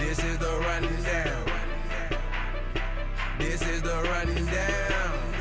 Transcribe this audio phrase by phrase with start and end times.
[0.00, 1.44] This is the running down.
[3.38, 5.34] This is the running down.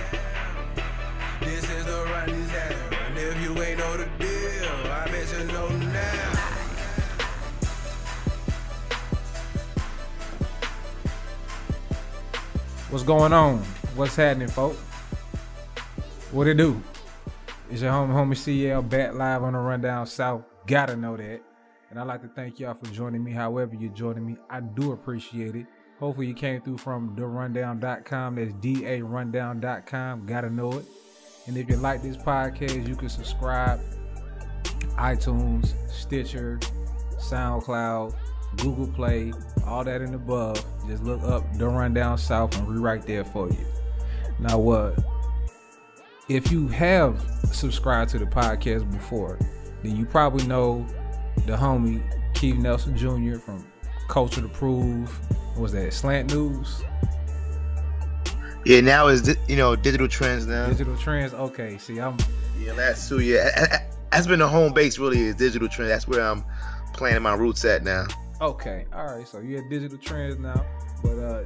[1.39, 2.93] This is the running down.
[3.07, 6.29] And if you ain't know the deal, I bet you know now.
[12.89, 13.59] What's going on?
[13.95, 14.75] What's happening, folk?
[16.31, 16.81] What it do?
[17.71, 20.43] It's your homie, homie CL back live on the Rundown South.
[20.67, 21.48] Gotta know that.
[21.89, 23.31] And I'd like to thank y'all for joining me.
[23.31, 25.65] However, you're joining me, I do appreciate it.
[25.99, 28.35] Hopefully, you came through from therundown.com.
[28.35, 30.25] That's D A rundown.com.
[30.25, 30.85] Gotta know it.
[31.47, 33.81] And if you like this podcast, you can subscribe.
[34.97, 36.59] iTunes, Stitcher,
[37.17, 38.15] SoundCloud,
[38.57, 39.33] Google Play,
[39.65, 40.63] all that and above.
[40.87, 43.65] Just look up The Rundown South and right there for you.
[44.39, 44.97] Now what?
[46.29, 47.19] If you have
[47.51, 49.39] subscribed to the podcast before,
[49.83, 50.85] then you probably know
[51.45, 52.01] the homie
[52.33, 53.39] Keith Nelson Jr.
[53.39, 53.65] from
[54.07, 55.17] Culture to Prove.
[55.57, 56.83] Was that Slant News?
[58.65, 60.67] Yeah, now is you know digital trends now.
[60.67, 61.33] Digital Trends.
[61.33, 62.17] Okay, see, I'm
[62.59, 63.51] Yeah, last two years.
[64.11, 65.89] That's been the home base really is digital trends.
[65.89, 66.43] That's where I'm
[66.93, 68.05] planting my roots at now.
[68.41, 69.27] Okay, all right.
[69.27, 70.65] So you're at Digital Trends now,
[71.03, 71.43] but uh,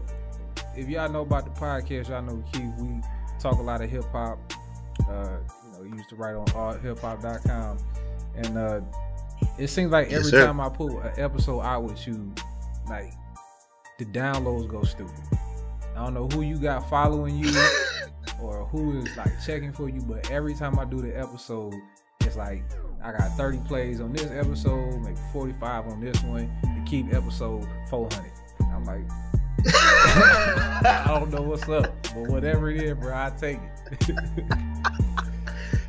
[0.76, 2.72] if y'all know about the podcast, y'all know Keith.
[2.78, 3.02] We
[3.40, 4.40] talk a lot of hip hop.
[5.10, 7.78] Uh, you know, he used to write on allhiphop.com,
[8.36, 8.82] and uh,
[9.58, 10.46] it seems like every sir.
[10.46, 12.34] time I put an episode out with you,
[12.90, 13.14] like
[14.00, 15.14] the downloads go stupid.
[15.96, 17.52] I don't know who you got following you
[18.42, 21.74] or who is like checking for you, but every time I do the episode,
[22.22, 22.64] it's like
[23.04, 27.68] I got 30 plays on this episode, maybe 45 on this one, to keep episode
[27.90, 28.32] 400.
[28.72, 29.04] I'm like,
[30.86, 33.60] I don't know what's up, but whatever it is, bro, I take
[33.92, 34.06] it.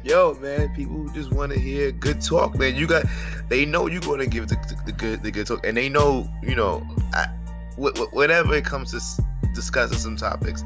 [0.04, 2.76] Yo, man, people just want to hear good talk, man.
[2.76, 3.06] You got,
[3.48, 5.88] they know you're going to give the, the, the good, the good talk, and they
[5.88, 7.26] know, you know, I,
[7.80, 9.18] wh- wh- whenever it comes to s-
[9.54, 10.62] discussing some topics,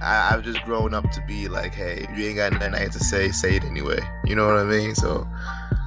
[0.00, 2.92] I, I've just grown up to be like, hey, if you ain't got nothing nice
[2.92, 3.98] to say, say it anyway.
[4.24, 4.94] You know what I mean?
[4.94, 5.26] So,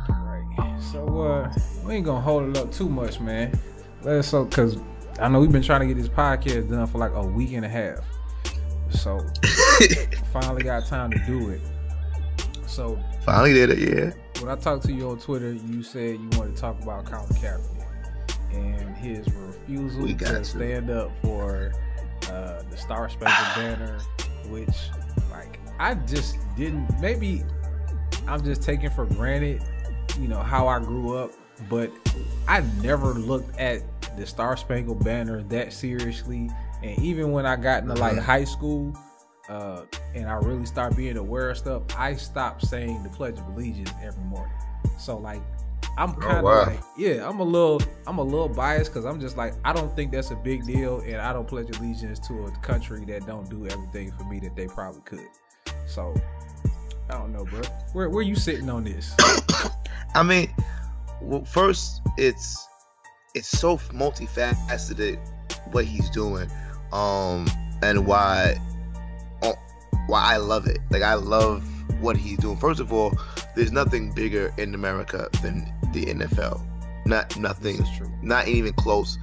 [0.10, 0.80] Right.
[0.92, 1.54] So uh
[1.86, 3.58] we ain't gonna hold it up too much, man.
[4.02, 4.78] Let's so cause
[5.20, 7.64] I know we've been trying to get this podcast done for like a week and
[7.66, 8.00] a half.
[8.90, 9.20] So
[10.34, 11.62] finally got time to do it.
[12.74, 14.42] So finally did it, yeah.
[14.42, 17.28] when I talked to you on Twitter, you said you wanted to talk about Colin
[17.34, 17.86] Kaepernick
[18.52, 21.72] and his refusal to stand up for
[22.32, 24.00] uh, the Star Spangled Banner,
[24.48, 24.76] which
[25.32, 27.00] like I just didn't.
[27.00, 27.44] Maybe
[28.28, 29.62] I'm just taking for granted,
[30.20, 31.32] you know, how I grew up,
[31.70, 31.92] but
[32.48, 33.82] I never looked at
[34.18, 36.50] the Star Spangled Banner that seriously.
[36.82, 38.22] And even when I got into like Mhm.
[38.24, 38.98] high school,
[39.50, 39.81] uh,
[40.16, 43.92] and I really start being aware of stuff, I stopped saying the Pledge of Allegiance
[44.02, 44.54] every morning.
[44.98, 45.42] So like,
[45.98, 46.66] I'm kind of wow.
[46.66, 49.96] like, yeah, I'm a little, I'm a little biased because I'm just like, I don't
[49.96, 53.50] think that's a big deal, and I don't pledge allegiance to a country that don't
[53.50, 55.28] do everything for me that they probably could.
[55.86, 56.16] So
[57.10, 57.62] I don't know, bro.
[57.94, 59.16] Where where you sitting on this?
[60.16, 60.54] I mean,
[61.22, 62.68] well, first it's
[63.36, 65.20] it's so multifaceted
[65.72, 66.50] what he's doing,
[66.92, 67.48] um,
[67.84, 68.58] and why
[70.08, 70.80] why I love it.
[70.90, 71.64] Like I love
[72.02, 72.58] what he's doing.
[72.58, 73.14] First of all,
[73.56, 76.62] there's nothing bigger in America than the NFL.
[77.06, 78.12] Not nothing, This is true.
[78.22, 79.18] not even close.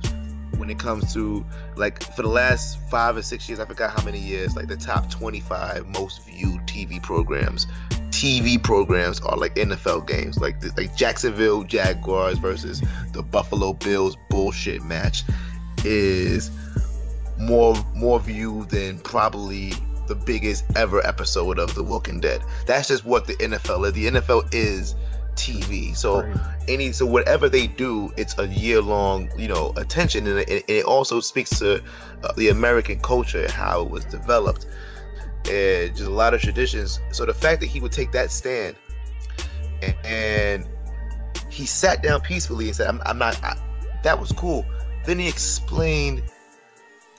[0.57, 1.45] When it comes to
[1.77, 4.77] like for the last five or six years, I forgot how many years, like the
[4.77, 7.67] top 25 most viewed TV programs
[8.11, 12.83] TV programs are like NFL games, like the, like Jacksonville Jaguars versus
[13.13, 15.23] the Buffalo Bills bullshit match
[15.85, 16.51] is
[17.39, 19.73] more more viewed than probably
[20.11, 22.43] the biggest ever episode of The Walking Dead.
[22.67, 23.93] That's just what the NFL is.
[23.93, 24.97] The NFL is
[25.37, 25.97] TV.
[25.97, 26.29] So
[26.69, 30.65] any so whatever they do, it's a year long you know attention, and it, and
[30.69, 31.83] it also speaks to
[32.25, 34.67] uh, the American culture and how it was developed
[35.49, 36.99] and just a lot of traditions.
[37.13, 38.75] So the fact that he would take that stand
[39.81, 40.69] and, and
[41.49, 43.57] he sat down peacefully and said, "I'm, I'm not." I,
[44.03, 44.67] that was cool.
[45.07, 46.25] Then he explained,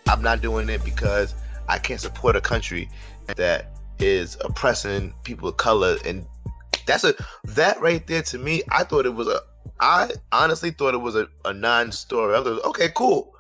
[0.07, 1.33] "I'm not doing it because
[1.67, 2.89] I can't support a country
[3.35, 6.25] that is oppressing people of color." And
[6.85, 7.15] that's a
[7.45, 8.63] that right there to me.
[8.69, 9.41] I thought it was a.
[9.79, 12.35] I honestly thought it was a, a non-story.
[12.35, 13.33] I thought, okay, cool.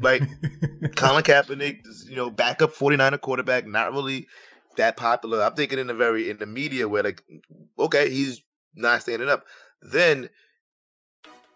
[0.00, 0.22] Like
[0.96, 4.28] Colin Kaepernick, you know, backup 49er quarterback, not really
[4.76, 5.42] that popular.
[5.42, 7.22] I'm thinking in the very in the media where like,
[7.78, 8.42] okay, he's
[8.74, 9.46] not standing up.
[9.82, 10.28] Then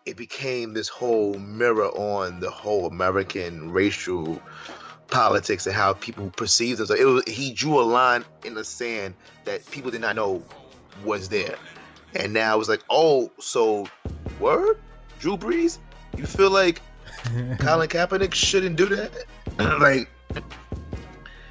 [0.06, 4.40] it became this whole mirror on the whole American racial
[5.08, 7.00] politics and how people perceive themselves.
[7.00, 9.14] It was he drew a line in the sand
[9.44, 10.42] that people did not know
[11.04, 11.56] was there.
[12.14, 13.86] And now it's like, oh, so
[14.38, 14.78] word?
[15.18, 15.78] Drew Brees?
[16.16, 16.80] You feel like
[17.58, 19.12] Colin Kaepernick shouldn't do that.
[19.80, 20.08] like,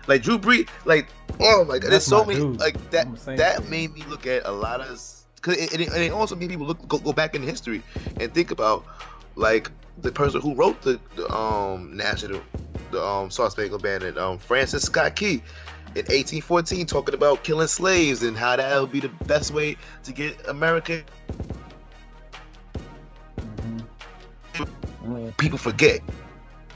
[0.07, 1.07] like Drew Brees, like
[1.39, 2.59] oh my god, there's so many dude.
[2.59, 3.07] like that.
[3.25, 5.01] That made me look at a lot of
[5.35, 7.81] because it, it, it also made people look go, go back in history
[8.19, 8.85] and think about
[9.35, 12.41] like the person who wrote the, the um national
[12.93, 15.43] the um Star Spangled Banner, um Francis Scott Key.
[15.95, 20.11] In 1814, talking about killing slaves and how that would be the best way to
[20.11, 21.03] get America
[25.37, 25.99] people forget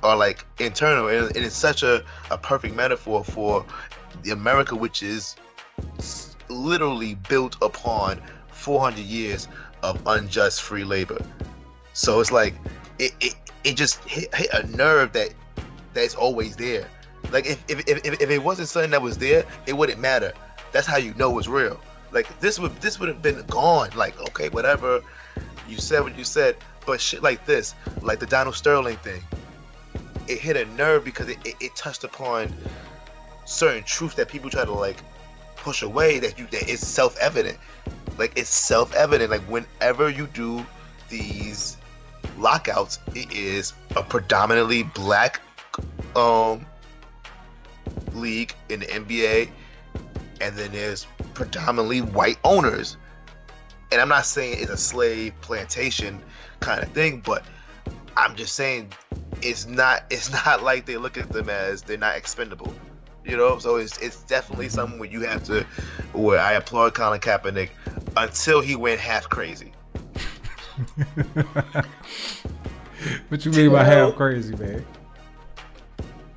[0.04, 1.08] are like internal.
[1.08, 3.66] And, and it's such a, a perfect metaphor for
[4.24, 5.36] the america which is
[6.50, 9.48] literally built upon 400 years
[9.84, 11.22] of unjust free labor.
[11.94, 12.56] So it's like
[13.00, 15.34] it, it, it just hit, hit a nerve that
[15.98, 16.88] that's always there.
[17.32, 20.34] Like if, if, if, if it wasn't something that was there it wouldn't matter.
[20.72, 21.80] That's how you know it's real.
[22.12, 23.90] Like this would this would have been gone.
[23.96, 25.02] Like okay whatever.
[25.68, 26.56] You said what you said.
[26.86, 29.22] But shit like this like the donald sterling thing
[30.28, 32.54] it hit a nerve because it, it, it touched upon
[33.46, 34.98] certain truths that people try to like
[35.56, 37.58] push away that you that is self-evident.
[38.18, 39.32] Like it's self-evident.
[39.32, 40.66] Like whenever you do
[41.10, 41.78] these
[42.38, 45.42] lockouts it is a predominantly black
[46.18, 46.66] um
[48.14, 49.50] league in the nba
[50.42, 52.98] and then there's predominantly white owners.
[53.92, 56.22] And i'm not saying it's a slave plantation
[56.60, 57.46] kind of thing but
[58.18, 58.92] i'm just saying
[59.42, 62.74] it's not it's not like they look at them as they're not expendable.
[63.24, 65.66] You know so it's it's definitely something where you have to
[66.14, 67.69] where i applaud colin kaepernick
[68.16, 69.72] until he went half crazy.
[73.30, 74.86] What you mean by half crazy, man?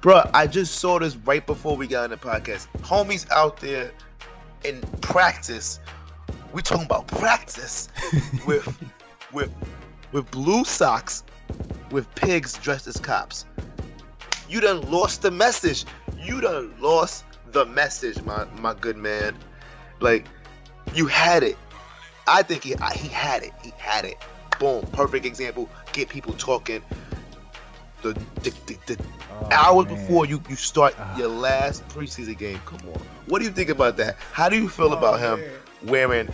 [0.00, 2.68] Bruh, I just saw this right before we got on the podcast.
[2.78, 3.92] Homies out there
[4.64, 5.78] in practice.
[6.54, 7.88] We talking about practice
[8.46, 8.82] with
[9.30, 9.52] with
[10.12, 11.22] with blue socks
[11.90, 13.44] with pigs dressed as cops.
[14.48, 15.84] You done lost the message.
[16.18, 19.36] You done lost the message, my my good man.
[20.00, 20.26] Like
[20.94, 21.58] you had it.
[22.26, 23.52] I think he he had it.
[23.62, 24.16] He had it.
[24.58, 24.86] Boom.
[24.92, 25.68] Perfect example.
[25.92, 26.82] Get people talking.
[28.00, 29.04] The the, the, the
[29.52, 29.94] hours man.
[29.96, 31.16] before you, you start Ah.
[31.16, 32.60] your last preseason game.
[32.66, 33.00] Come on.
[33.26, 34.16] What do you think about that?
[34.32, 35.44] How do you feel Oh, about him
[35.84, 36.28] wearing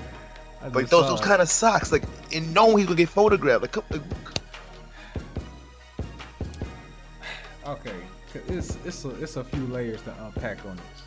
[0.73, 1.93] like those those kind of socks?
[1.93, 2.05] Like
[2.35, 3.63] and knowing he's gonna get photographed.
[3.63, 4.03] Like, come, like
[7.67, 7.97] Okay,
[8.33, 11.03] 'cause it's it's a, it's a few layers to unpack on this.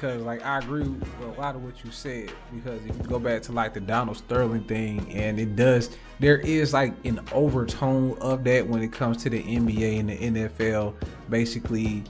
[0.00, 2.32] Because like I agree with a lot of what you said.
[2.54, 6.38] Because if you go back to like the Donald Sterling thing, and it does, there
[6.38, 10.94] is like an overtone of that when it comes to the NBA and the NFL.
[11.28, 12.02] Basically,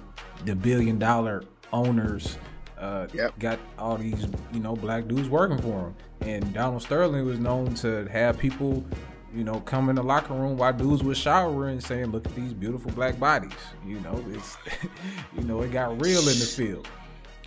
[0.45, 1.43] the billion dollar
[1.73, 2.37] owners
[2.79, 3.39] uh, Yep.
[3.41, 7.75] got all these you know black dudes working for them, and Donald Sterling was known
[7.75, 8.85] to have people
[9.33, 12.35] you know, come in the locker room while dudes was showering and saying, "Look at
[12.35, 13.53] these beautiful black bodies."
[13.87, 14.57] You know, it's
[15.37, 16.89] you know, it got real in the field.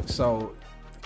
[0.06, 0.54] So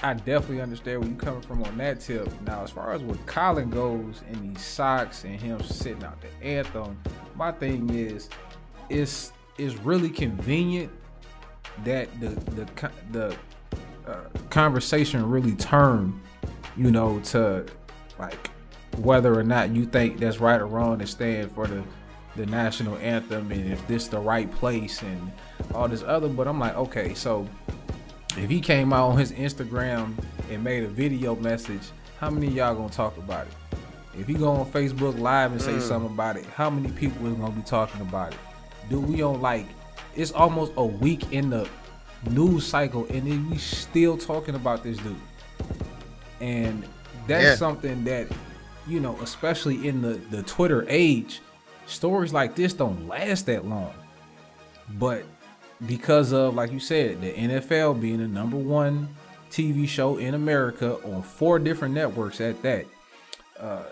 [0.04, 2.30] I definitely understand where you're coming from on that tip.
[2.42, 6.46] Now, as far as what Colin goes and these socks and him sitting out the
[6.46, 7.00] anthem,
[7.36, 8.30] my thing is,
[8.90, 10.92] it's it's really convenient
[11.84, 13.38] that the the the
[14.08, 16.20] uh, conversation really turned,
[16.76, 17.66] you know, to
[18.20, 18.50] like
[18.98, 21.84] whether or not you think that's right or wrong to stand for the
[22.36, 25.32] the national anthem and if this the right place and
[25.74, 26.30] all this other.
[26.30, 27.48] But I'm like, okay, so
[28.38, 30.14] if he came out on his Instagram
[30.50, 31.82] and made a video message,
[32.20, 33.54] how many of y'all gonna talk about it?
[34.20, 35.82] If he go on Facebook Live and say mm.
[35.82, 38.40] something about it, how many people is gonna be talking about it?
[38.90, 39.66] Do we on like
[40.16, 41.70] it's almost a week in the
[42.32, 45.16] news cycle and then we still talking about this dude.
[46.42, 46.84] And
[47.28, 47.56] that's Yeah.
[47.56, 48.28] something that,
[48.88, 51.42] you know, especially in the, the Twitter age,
[51.86, 53.94] stories like this don't last that long.
[54.98, 55.24] But
[55.86, 59.10] because of, like you said, the NFL being the number one
[59.52, 62.86] TV show in America on four different networks at that,
[63.60, 63.84] uh,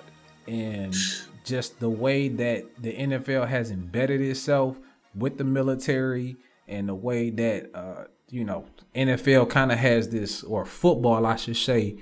[0.47, 0.95] and
[1.43, 4.77] just the way that the NFL has embedded itself
[5.13, 6.35] with the military
[6.67, 8.65] and the way that uh, you know
[8.95, 11.97] NFL kind of has this, or football, I should say,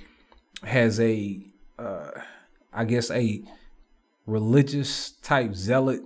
[0.63, 1.41] has a,
[1.77, 2.11] uh,
[2.71, 3.43] I guess a
[4.25, 6.01] religious type zealot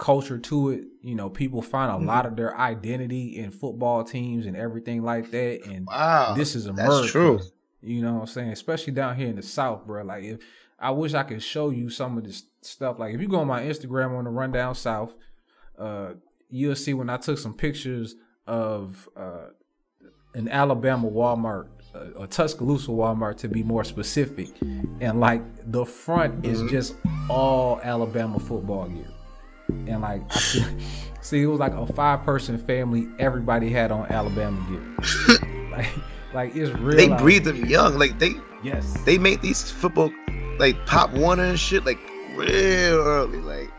[0.00, 0.84] culture to it.
[1.02, 5.30] You know, people find a lot of their identity in football teams and everything like
[5.30, 5.66] that.
[5.66, 7.08] And wow, this is that's America.
[7.08, 7.40] true.
[7.82, 8.50] You know what I'm saying?
[8.50, 10.02] Especially down here in the South, bro.
[10.02, 10.40] Like, if
[10.78, 12.98] I wish I could show you some of this stuff.
[12.98, 15.14] Like, if you go on my Instagram on the Rundown South,
[15.78, 16.14] uh,
[16.48, 18.16] you'll see when I took some pictures
[18.46, 19.48] of uh,
[20.34, 21.68] an Alabama Walmart,
[22.18, 24.48] a Tuscaloosa Walmart to be more specific,
[25.00, 26.94] and like the front is just
[27.28, 29.08] all Alabama football gear.
[29.88, 30.64] And like I see,
[31.20, 33.08] see, it was like a five person family.
[33.18, 35.68] Everybody had on Alabama gear.
[35.70, 35.88] like,
[36.34, 36.96] like it's real.
[36.96, 37.98] They breed them young.
[37.98, 38.92] Like they Yes.
[39.04, 40.12] they make these football
[40.58, 41.98] like Pop Warner and shit like
[42.36, 43.38] real early.
[43.40, 43.70] Like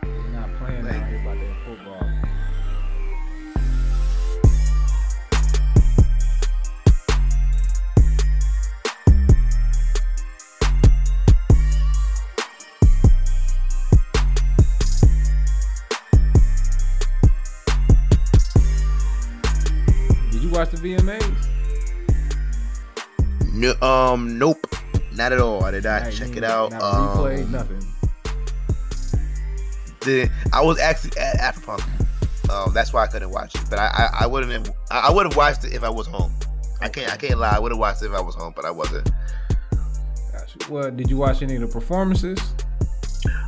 [24.12, 24.66] um nope,
[25.14, 25.64] not at all.
[25.64, 26.70] I did not Like, check it out.
[26.72, 27.80] Not Um, replay, nothing.
[30.00, 31.84] the I was actually at Afropunk.
[32.50, 33.62] Um, that's why I couldn't watch it.
[33.70, 36.06] But I I, I wouldn't have, I, I would have watched it if I was
[36.06, 36.32] home.
[36.80, 37.54] I can't I can't lie.
[37.56, 39.10] I would have watched it if I was home, but I wasn't.
[40.32, 40.58] Gotcha.
[40.70, 42.38] Well, did you watch any of the performances?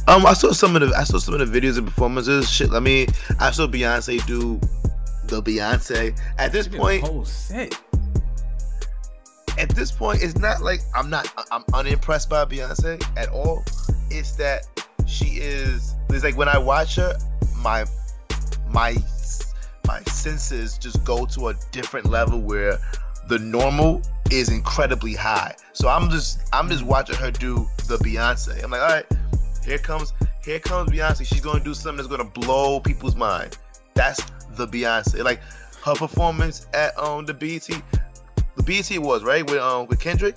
[0.06, 2.48] Um, I saw some of the I saw some of the videos and performances.
[2.50, 3.08] Shit, I mean,
[3.40, 4.60] I saw Beyonce do
[5.26, 6.16] the Beyonce.
[6.38, 7.74] At this She did a point, whole set.
[9.58, 13.64] At this point, it's not like I'm not I'm unimpressed by Beyonce at all.
[14.10, 14.66] It's that
[15.06, 15.94] she is.
[16.10, 17.16] It's like when I watch her,
[17.56, 17.84] my
[18.68, 18.96] my
[19.86, 22.78] my senses just go to a different level where
[23.28, 25.54] the normal is incredibly high.
[25.72, 28.62] So I'm just I'm just watching her do the Beyonce.
[28.62, 29.06] I'm like, all right,
[29.64, 30.12] here comes
[30.44, 31.26] here comes Beyonce.
[31.26, 33.56] She's gonna do something that's gonna blow people's mind.
[33.94, 35.22] That's the Beyonce.
[35.22, 35.40] Like
[35.84, 37.68] her performance at um the BET,
[38.56, 40.36] the BET was right with um with Kendrick,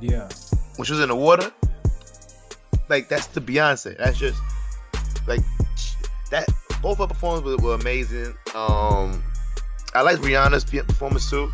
[0.00, 0.28] Yeah.
[0.76, 1.50] when she was in the water.
[2.88, 3.96] Like that's the Beyonce.
[3.96, 4.40] That's just
[5.26, 5.40] like
[6.30, 6.48] that.
[6.82, 8.34] Both of her performances were, were amazing.
[8.54, 9.22] Um,
[9.94, 11.50] I like Rihanna's performance too.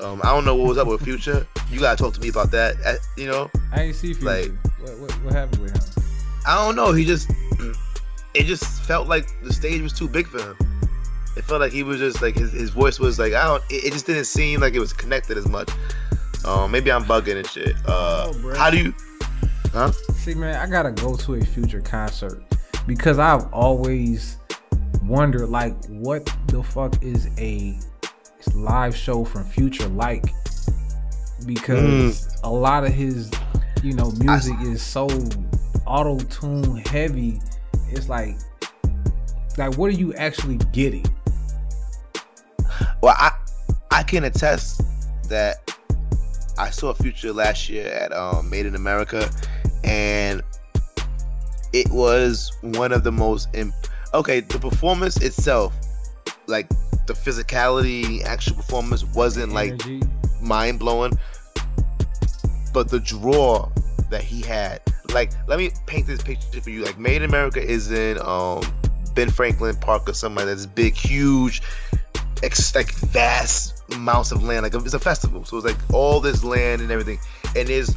[0.00, 1.46] Um, I don't know what was up with Future.
[1.70, 2.76] You gotta talk to me about that.
[2.84, 4.26] Uh, you know, I ain't see Future.
[4.26, 6.04] Like- what, what, what happened with him?
[6.46, 6.92] I don't know.
[6.92, 7.30] He just
[8.34, 10.56] it just felt like the stage was too big for him.
[11.36, 13.62] It felt like he was just like his, his voice was like I don't.
[13.70, 15.70] It, it just didn't seem like it was connected as much.
[16.44, 17.74] Um, maybe I'm bugging and shit.
[17.86, 18.94] Uh, Oh, how do you?
[19.72, 19.90] Huh?
[20.14, 22.42] See, man, I gotta go to a Future concert
[22.86, 24.38] because I've always
[25.02, 27.76] wondered, like, what the fuck is a
[28.54, 30.24] live show from Future like?
[31.46, 33.30] Because a lot of his,
[33.82, 35.08] you know, music is so
[35.86, 37.40] auto tune heavy.
[37.90, 38.36] It's like,
[39.58, 41.04] like, what are you actually getting?
[43.02, 43.32] Well, I
[43.90, 44.82] I can attest
[45.28, 45.70] that
[46.58, 49.28] I saw a Future last year at um, Made in America,
[49.82, 50.42] and
[51.72, 53.48] it was one of the most.
[53.54, 53.74] Imp-
[54.12, 55.74] okay, the performance itself,
[56.46, 56.68] like
[57.06, 59.80] the physicality, actual performance, wasn't like
[60.40, 61.12] mind blowing,
[62.72, 63.68] but the draw
[64.10, 64.80] that he had.
[65.12, 66.84] Like, let me paint this picture for you.
[66.84, 68.62] Like, Made in America is in um
[69.14, 70.56] Ben Franklin Park or something like that.
[70.56, 71.62] This big, huge,
[72.44, 74.62] ex- like vast amounts of land.
[74.62, 77.18] Like, it's a festival, so it's like all this land and everything.
[77.56, 77.94] And there's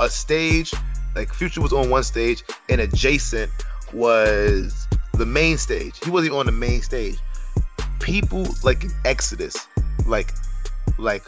[0.00, 0.72] a stage.
[1.14, 3.50] Like, Future was on one stage, and adjacent
[3.92, 5.98] was the main stage.
[6.04, 7.16] He wasn't even on the main stage.
[8.00, 9.66] People like in Exodus,
[10.06, 10.32] like,
[10.98, 11.24] like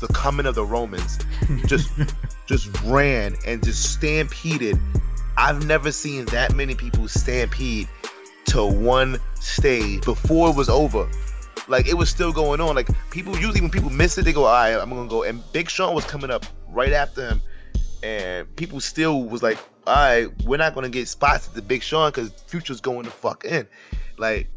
[0.00, 1.18] the coming of the Romans,
[1.66, 1.90] just
[2.46, 4.78] just ran and just stampeded.
[5.38, 7.88] I've never seen that many people stampede
[8.46, 11.08] to one stage before it was over.
[11.68, 12.74] Like it was still going on.
[12.74, 15.42] Like people usually when people miss it, they go, "All right, I'm gonna go." And
[15.52, 17.42] Big Sean was coming up right after him,
[18.02, 21.82] and people still was like, "All right, we're not gonna get spots at the Big
[21.82, 23.66] Sean because Future's going to fuck in."
[24.16, 24.48] Like,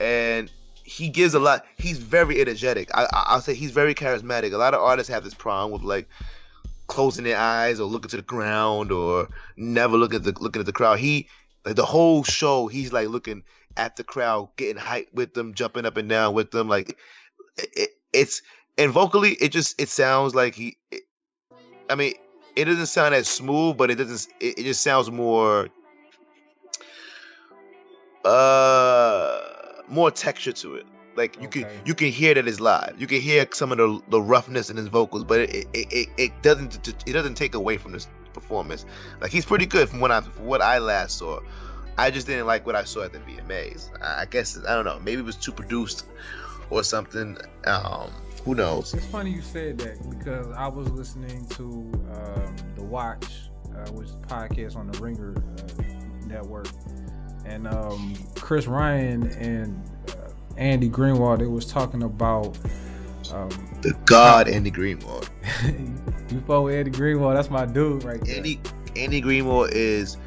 [0.00, 0.50] and
[0.84, 1.64] he gives a lot.
[1.78, 2.90] He's very energetic.
[2.94, 4.52] I, I, I'll say he's very charismatic.
[4.52, 6.08] A lot of artists have this problem with like
[6.86, 10.66] closing their eyes or looking to the ground or never looking at the looking at
[10.66, 10.98] the crowd.
[10.98, 11.28] He
[11.64, 13.42] like the whole show, he's like looking
[13.76, 16.68] at the crowd, getting hyped with them, jumping up and down with them.
[16.68, 16.96] Like
[17.56, 18.42] it, it's
[18.78, 20.76] and vocally, it just it sounds like he.
[20.90, 21.02] It,
[21.90, 22.14] I mean,
[22.56, 24.32] it doesn't sound as smooth, but it doesn't.
[24.40, 25.68] It, it just sounds more.
[28.24, 29.40] Uh,
[29.88, 30.86] more texture to it.
[31.16, 32.94] Like you can you can hear that it's live.
[32.98, 36.08] You can hear some of the the roughness in his vocals, but it it, it,
[36.16, 38.84] it doesn't it doesn't take away from this performance.
[39.20, 41.40] Like he's pretty good from what I from what I last saw.
[41.96, 43.88] I just didn't like what I saw at the VMAs.
[44.02, 44.98] I guess I don't know.
[45.00, 46.06] Maybe it was too produced
[46.70, 47.36] or something.
[47.66, 48.10] Um,
[48.44, 48.92] who knows?
[48.94, 51.64] It's funny you said that because I was listening to
[52.12, 56.68] um, the Watch, uh, which is a podcast on the Ringer uh, network,
[57.46, 62.58] and um, Chris Ryan and uh, Andy Greenwald they was talking about.
[63.32, 63.48] Um,
[63.80, 65.30] The God Andy Greenwald.
[66.30, 67.34] you follow Andy Greenwald?
[67.34, 68.36] That's my dude right there.
[68.36, 68.60] Andy
[68.96, 70.18] Andy Greenwald is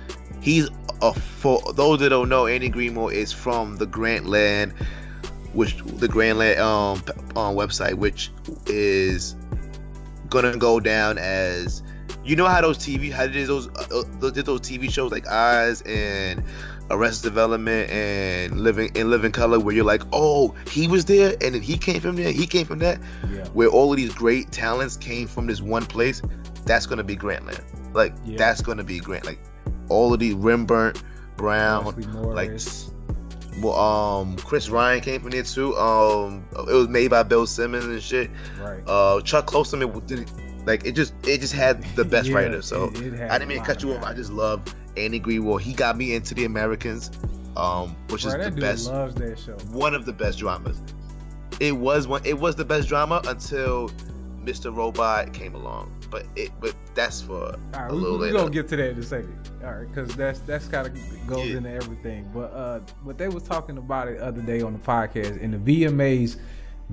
[0.41, 0.69] he's
[1.01, 4.73] uh, for those that don't know, Andy Greenwald is from the Grantland,
[5.53, 6.97] which the Grantland um,
[7.35, 8.31] um website, which
[8.67, 9.35] is
[10.29, 11.83] gonna go down as
[12.23, 15.25] you know how those TV how did those uh, uh, did those TV shows like
[15.27, 16.43] Eyes and
[16.89, 21.53] Arrested Development and Living in Living Color, where you're like, oh, he was there, and
[21.55, 22.99] then he came from there, he came from that,
[23.33, 23.45] Yeah.
[23.49, 26.21] where all of these great talents came from this one place.
[26.65, 27.61] That's gonna be Grantland.
[27.93, 28.37] Like Yeah.
[28.37, 29.25] that's gonna be Grant.
[29.25, 29.39] Like
[29.89, 31.01] all of these Rembert,
[31.37, 31.85] Browne,
[32.33, 32.51] like
[33.61, 35.75] well, um, Chris Ryan came from there too.
[35.77, 38.29] Um, it was made by Bill Simmons and shit.
[38.59, 38.83] right.
[38.85, 40.29] Uh, Chuck Klosterman did
[40.67, 42.61] like it just it just had the best Yeah, writer.
[42.61, 44.03] So it- it I didn't mean to cut you off.
[44.03, 44.61] I just love
[44.95, 45.61] Andy Greenwald.
[45.61, 47.09] He got me into the Americans,
[47.55, 49.53] um, which Bro, is the best, loves that show.
[49.71, 50.79] one of the best dramas.
[51.59, 52.21] It was one.
[52.25, 53.89] It was the best drama until
[54.47, 54.73] Mr.
[54.75, 55.91] Robot came along.
[56.09, 58.33] But it, but that's for All right, a we, little we later.
[58.35, 59.37] We're gonna get to that in a second.
[59.63, 61.57] All right, because that's that's kind of goes Yeah.
[61.57, 62.29] into everything.
[62.33, 65.83] But uh, what they was talking about it other day on the podcast, and the
[65.83, 66.37] VMAs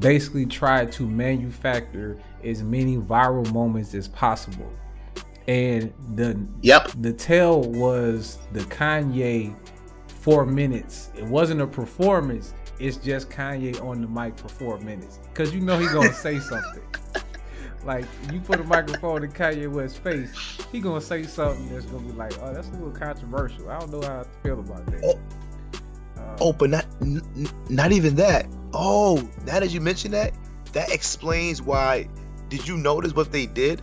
[0.00, 4.70] basically tried to manufacture as many viral moments as possible,
[5.46, 6.90] and the Yep.
[7.02, 9.54] the tell was the Kanye
[10.08, 11.10] four minutes.
[11.16, 12.52] It wasn't a performance.
[12.80, 16.40] It's just Kanye on the mic for four minutes because you know he's gonna say
[16.50, 16.82] something.
[17.84, 20.30] Like you put a microphone in Kanye West's face,
[20.72, 23.90] he gonna say something that's gonna be like, "Oh, that's a little controversial." I don't
[23.90, 25.00] know how I feel about that.
[25.04, 25.10] Oh.
[26.20, 27.22] Uh, Oh, but not n-
[27.68, 28.46] not even that.
[28.72, 30.32] Oh, now that you mention that,
[30.72, 32.08] that explains why.
[32.48, 33.82] Did you notice what they did?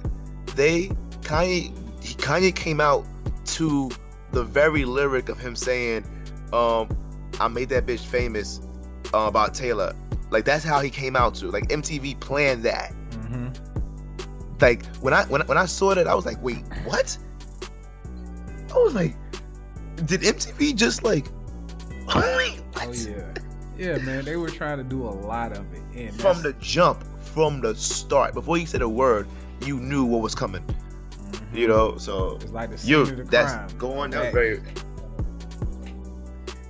[0.55, 0.87] They
[1.21, 3.05] Kanye he, Kanye came out
[3.45, 3.91] to
[4.31, 6.03] the very lyric of him saying,
[6.53, 6.89] um,
[7.39, 8.59] "I made that bitch famous
[9.13, 9.93] uh, about Taylor."
[10.31, 11.51] Like that's how he came out to.
[11.51, 12.93] Like MTV planned that.
[13.11, 13.55] mhm.
[14.61, 17.17] Like when I when when I saw that, I was like, "Wait, what?"
[18.73, 19.15] I was like,
[20.05, 21.27] "Did MTV just like?"
[22.05, 22.61] What?
[22.77, 23.33] Oh yeah,
[23.77, 24.23] yeah, man.
[24.25, 27.75] They were trying to do a lot of it, and from the jump, from the
[27.75, 29.27] start, before he said a word,
[29.65, 30.63] you knew what was coming.
[30.63, 31.57] Mhm.
[31.57, 33.77] You know, so it's like the you the that's crime.
[33.77, 34.11] going.
[34.11, 34.33] Back.
[34.33, 34.61] very.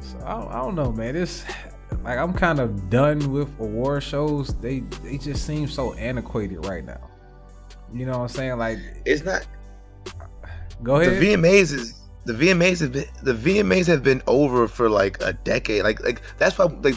[0.02, 1.16] So I don't, I don't know, man.
[1.16, 1.44] It's
[2.04, 4.56] like I'm kind of done with award shows.
[4.56, 7.10] They they just seem so antiquated right now.
[7.94, 8.58] You know what I'm saying?
[8.58, 9.46] Like, It's not
[10.84, 11.22] go ahead.
[11.22, 11.34] the.
[11.36, 15.84] VMAs is the VMAs have been the VMAs have been over for like a decade.
[15.84, 16.96] Like like that's why like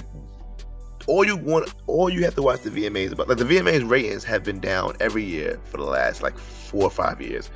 [1.06, 4.24] all you want all you have to watch the VMAs about like the VMAs ratings
[4.24, 7.50] have been down every year for the last like four or five years.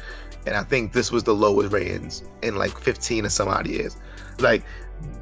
[0.47, 3.97] And I think this was the lowest ratings in like 15 or some odd years.
[4.39, 4.65] Like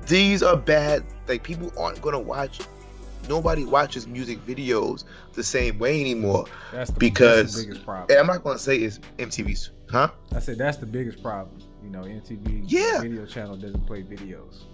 [0.06, 2.60] these are bad like people aren't gonna watch
[3.28, 6.46] nobody watches music videos the same way anymore.
[6.72, 8.18] that's the, because- that's the biggest And problem.
[8.20, 10.10] I'm not gonna say it's MTV's, huh?
[10.34, 11.58] I said that's the biggest problem.
[11.82, 13.00] You know, MTV Yeah.
[13.00, 14.64] video channel doesn't play videos.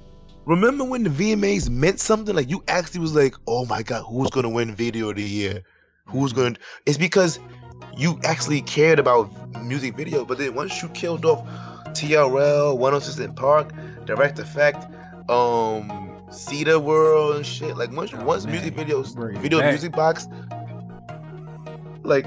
[0.47, 2.35] Remember when the VMAs meant something?
[2.35, 5.63] Like you actually was like, "Oh my god, who's gonna win Video of the Year?
[6.07, 7.39] Who's gonna?" It's because
[7.97, 9.31] you actually cared about
[9.63, 10.25] music video.
[10.25, 11.47] But then once you killed off
[11.95, 13.73] TRL, 106 in Park,
[14.07, 14.85] Direct Effect,
[15.31, 17.77] um, Cedar World and shit.
[17.77, 18.53] Like once Oh, once man.
[18.55, 20.29] music videos, Bring video music box,
[22.03, 22.27] like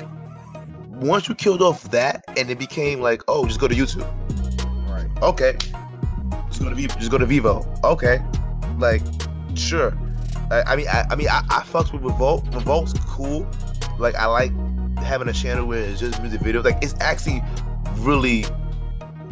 [0.89, 4.08] once you killed off that, and it became like, oh, just go to YouTube.
[4.89, 5.08] Right.
[5.22, 5.58] Okay.
[6.48, 6.98] Just go to Vevo.
[6.98, 7.84] Just go to Vevo.
[7.84, 8.20] Okay.
[8.78, 9.02] Like,
[9.56, 9.98] sure.
[10.52, 12.46] I, I mean, I, I mean, I, I fucks with Revolt.
[12.54, 13.50] Revolt's cool.
[14.00, 14.52] Like, I like
[15.00, 16.63] having a channel where it's just music videos.
[16.63, 17.44] Like, it's actually
[17.98, 18.46] really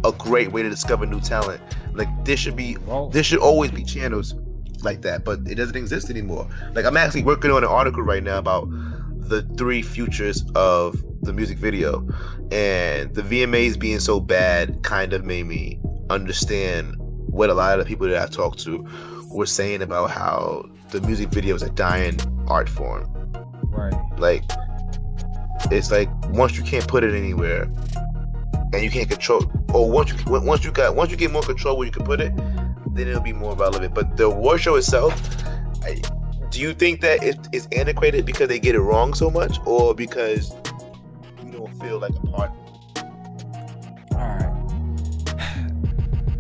[0.04, 1.62] a great way to discover new talent.
[1.94, 2.78] Like, there should be,
[3.12, 4.36] there should always be channels
[4.84, 6.48] like that, but it doesn't exist anymore.
[6.74, 11.34] Like, I'm actually working on an article right now about the three futures of the
[11.34, 12.08] music video,
[12.52, 17.86] and the VMAs being so bad kind of made me understand what a lot of
[17.86, 18.88] the people that I talked to
[19.30, 23.10] were saying about how the music video is a dying art form.
[23.69, 23.93] right.
[24.19, 24.43] Like,
[25.72, 27.63] it's like once you can't put it anywhere,
[28.74, 31.78] and you can't control, or once you once you got once you get more control
[31.78, 32.34] where you can put it,
[32.93, 33.93] then it'll be more relevant.
[33.93, 35.13] But the award show itself,
[35.84, 36.01] I,
[36.49, 39.95] do you think that it, it's antiquated because they get it wrong so much, or
[39.95, 40.53] because
[41.43, 42.51] you don't feel like a part?
[44.12, 44.53] All right.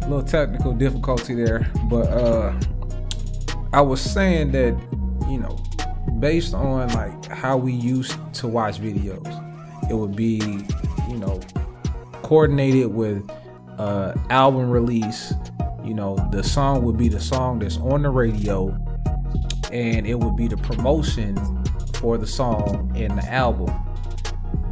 [0.01, 2.53] A little technical difficulty there, but uh
[3.73, 4.79] I was saying that,
[5.27, 5.57] you know,
[6.19, 9.25] based on like how we used to watch videos,
[9.89, 10.37] it would be,
[11.09, 11.41] you know,
[12.21, 13.27] coordinated with
[13.79, 15.33] uh album release.
[15.83, 18.69] You know, the song would be the song that's on the radio
[19.71, 21.35] and it would be the promotion
[21.95, 23.73] for the song in the album.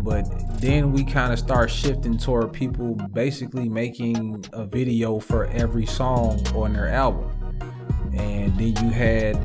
[0.04, 0.26] But
[0.62, 6.46] then we kind of start shifting toward people basically making a video for every song
[6.56, 7.30] on their album.
[8.14, 9.36] And then you had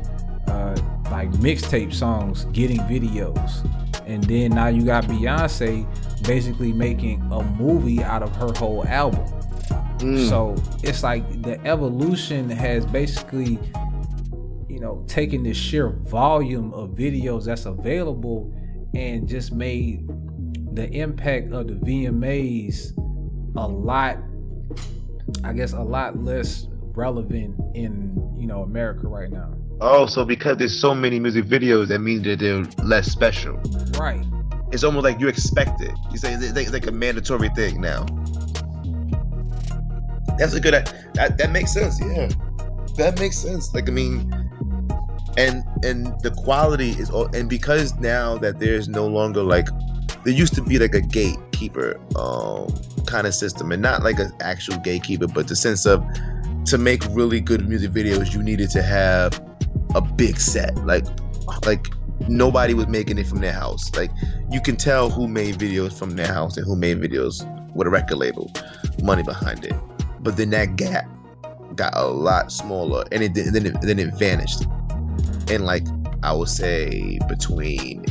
[0.47, 0.75] uh,
[1.11, 3.69] like mixtape songs getting videos.
[4.05, 5.85] And then now you got Beyonce
[6.25, 9.25] basically making a movie out of her whole album.
[9.99, 10.29] Mm.
[10.29, 13.59] So it's like the evolution has basically,
[14.69, 18.53] you know, taken the sheer volume of videos that's available
[18.93, 20.07] and just made
[20.75, 22.95] the impact of the VMAs
[23.57, 24.17] a lot,
[25.43, 29.53] I guess, a lot less relevant in you know America right now.
[29.79, 33.57] Oh, so because there's so many music videos, that means that they're less special.
[33.97, 34.25] Right.
[34.71, 35.91] It's almost like you expect it.
[36.11, 38.05] You say it's like a mandatory thing now.
[40.37, 40.73] That's a good.
[41.13, 41.99] That that makes sense.
[41.99, 42.29] Yeah,
[42.95, 43.73] that makes sense.
[43.73, 44.31] Like I mean,
[45.37, 47.33] and and the quality is all.
[47.35, 49.67] And because now that there's no longer like
[50.23, 52.67] there used to be like a gatekeeper um
[53.05, 56.05] kind of system, and not like an actual gatekeeper, but the sense of
[56.65, 59.41] to make really good music videos, you needed to have
[59.95, 60.75] a big set.
[60.85, 61.05] Like
[61.65, 61.87] like
[62.27, 63.95] nobody was making it from their house.
[63.95, 64.11] Like
[64.51, 67.45] you can tell who made videos from their house and who made videos
[67.75, 68.51] with a record label,
[69.01, 69.75] money behind it.
[70.27, 71.07] But then that gap
[71.75, 74.65] got a lot smaller, and it then it, then it vanished.
[75.49, 75.83] And like
[76.21, 78.03] I would say between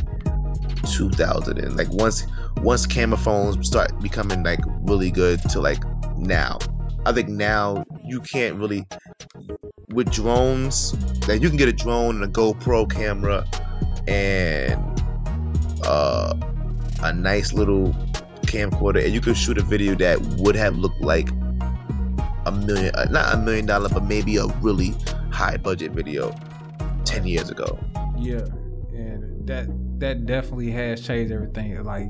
[0.91, 2.25] 2000 and like once
[2.63, 5.83] once camera phones start becoming like really good to like
[6.17, 6.57] now.
[7.05, 8.87] I think now you can't really
[9.89, 10.95] with drones.
[11.27, 13.45] Like you can get a drone and a GoPro camera
[14.07, 14.81] and
[15.85, 16.33] uh,
[17.03, 17.93] a nice little
[18.47, 21.29] camcorder, and you could shoot a video that would have looked like
[22.53, 24.93] a million, uh, not a million dollar, but maybe a really
[25.31, 26.33] high budget video
[27.05, 27.77] ten years ago.
[28.17, 28.45] Yeah,
[28.93, 29.67] and that
[29.99, 31.83] that definitely has changed everything.
[31.83, 32.07] Like,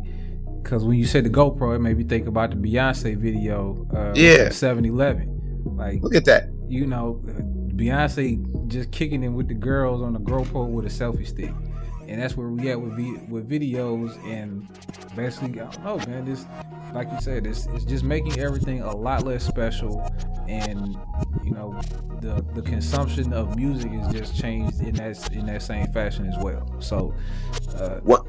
[0.63, 3.87] cause when you said the GoPro, it made me think about the Beyonce video.
[3.95, 4.49] Uh, Yeah.
[4.49, 5.63] 7-Eleven.
[5.77, 6.49] Like, Look at that.
[6.67, 7.21] you know,
[7.75, 11.51] Beyonce just kicking in with the girls on the GoPro with a selfie stick,
[12.07, 14.67] and that's where we at with vi- with videos and
[15.15, 16.25] basically, I don't know, man.
[16.25, 16.45] This,
[16.93, 20.06] like you said, it's it's just making everything a lot less special,
[20.47, 20.97] and
[21.43, 21.79] you know,
[22.19, 26.37] the the consumption of music is just changed in that in that same fashion as
[26.37, 26.67] well.
[26.79, 27.13] So,
[27.73, 28.25] uh, What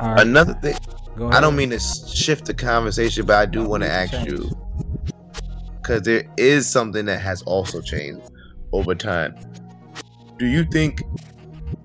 [0.00, 0.76] another thing?
[1.30, 4.28] I don't mean to shift the conversation, but I do want to ask change.
[4.28, 4.50] you
[5.82, 8.30] because there is something that has also changed
[8.72, 9.34] over time.
[10.38, 11.00] Do you think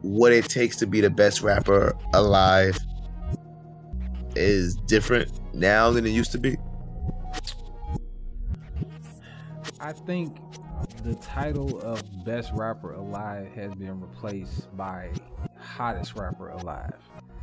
[0.02, 2.78] what it takes to be the best rapper alive
[4.36, 6.58] is different now than it used to be?
[9.82, 10.38] I think
[11.04, 15.10] the title of best rapper alive has been replaced by
[15.58, 16.94] hottest rapper alive.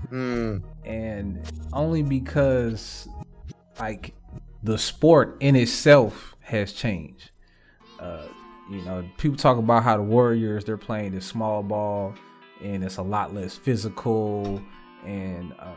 [0.09, 0.59] Hmm.
[0.85, 3.09] And only because
[3.81, 4.15] like
[4.63, 7.33] the sport in itself has changed.
[7.99, 8.29] Uh,
[8.71, 12.15] you know, people talk about how the Warriors they're playing this small ball
[12.63, 14.63] and it's a lot less physical
[15.05, 15.75] and uh,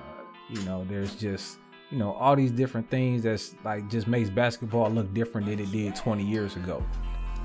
[0.47, 1.58] you know, there's just
[1.91, 5.71] you know all these different things that's like just makes basketball look different than it
[5.71, 6.84] did 20 years ago.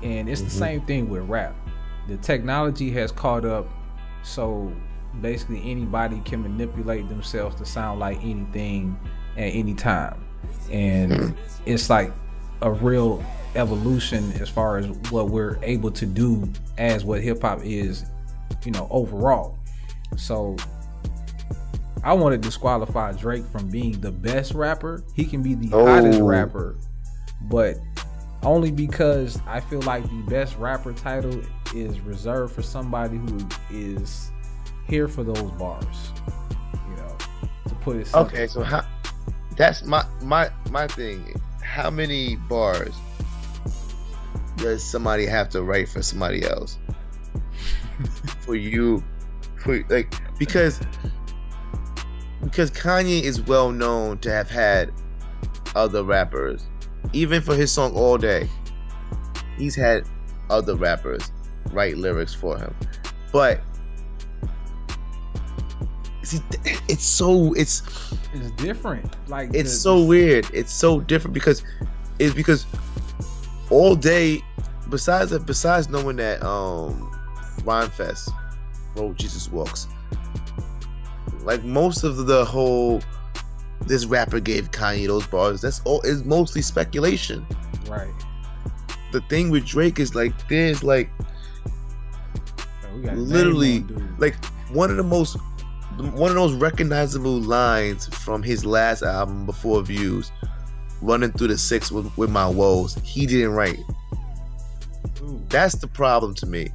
[0.03, 0.59] And it's the mm-hmm.
[0.59, 1.55] same thing with rap.
[2.07, 3.67] The technology has caught up
[4.23, 4.71] so
[5.21, 8.97] basically anybody can manipulate themselves to sound like anything
[9.35, 10.23] at any time.
[10.71, 11.29] And hmm.
[11.65, 12.11] it's like
[12.61, 13.23] a real
[13.55, 18.05] evolution as far as what we're able to do as what hip hop is
[18.63, 19.57] you know overall.
[20.15, 20.55] So
[22.03, 25.03] I want to disqualify Drake from being the best rapper.
[25.15, 26.25] He can be the hottest Oh.
[26.25, 26.75] rapper,
[27.43, 27.77] but
[28.43, 31.41] only because I feel like the best rapper title
[31.75, 33.39] is reserved for somebody who
[33.71, 34.31] is
[34.87, 36.11] here for those bars.
[36.89, 37.17] You know,
[37.67, 38.27] to put it simply.
[38.37, 38.85] Okay, so how?
[39.57, 41.33] That's my my my thing.
[41.63, 42.93] How many bars
[44.57, 46.77] does somebody have to write for somebody else
[48.41, 49.03] for you?
[49.63, 50.79] For like because
[52.43, 54.91] because Kanye is well known to have had
[55.75, 56.65] other rappers,
[57.13, 58.49] even for his song All Day.
[59.57, 60.03] He's had
[60.49, 61.31] other rappers
[61.71, 62.73] write lyrics for him,
[63.33, 63.61] but
[66.23, 66.39] see,
[66.87, 67.81] it's so it's
[68.33, 69.15] It's different.
[69.29, 70.47] Like it's the- so weird.
[70.53, 71.63] It's so different because
[72.19, 72.65] it's because
[73.69, 74.41] all day,
[74.89, 77.11] besides that, besides knowing that um
[77.61, 78.29] Rhymefest
[78.95, 79.87] wrote Jesus Walks,
[81.47, 83.01] like most of the whole
[83.85, 85.61] this rapper gave Kanye those bars.
[85.61, 87.47] That's all is mostly speculation.
[87.87, 88.13] right.
[89.13, 91.09] The thing with Drake is like there's like
[92.81, 93.85] So we got a name Literally,
[94.17, 94.35] like
[94.73, 95.37] one of the most
[95.97, 100.33] one of those recognizable lines from his last album before Views,
[101.01, 102.95] running through the six with, with my woes.
[103.03, 103.79] He didn't write.
[105.21, 105.41] Ooh.
[105.47, 106.67] That's the problem to me.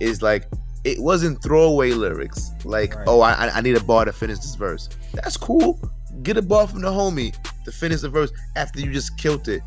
[0.00, 0.44] Is like
[0.92, 2.50] it wasn't throwaway lyrics.
[2.64, 3.04] Like, Right.
[3.08, 4.88] oh, I, I need a bar to finish this verse.
[5.14, 5.78] That's cool.
[6.22, 9.62] Get a bar from the homie to finish the verse after you just killed it.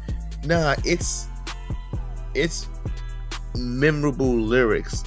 [0.45, 1.27] Nah, it's
[2.33, 2.67] it's
[3.55, 5.03] memorable lyrics.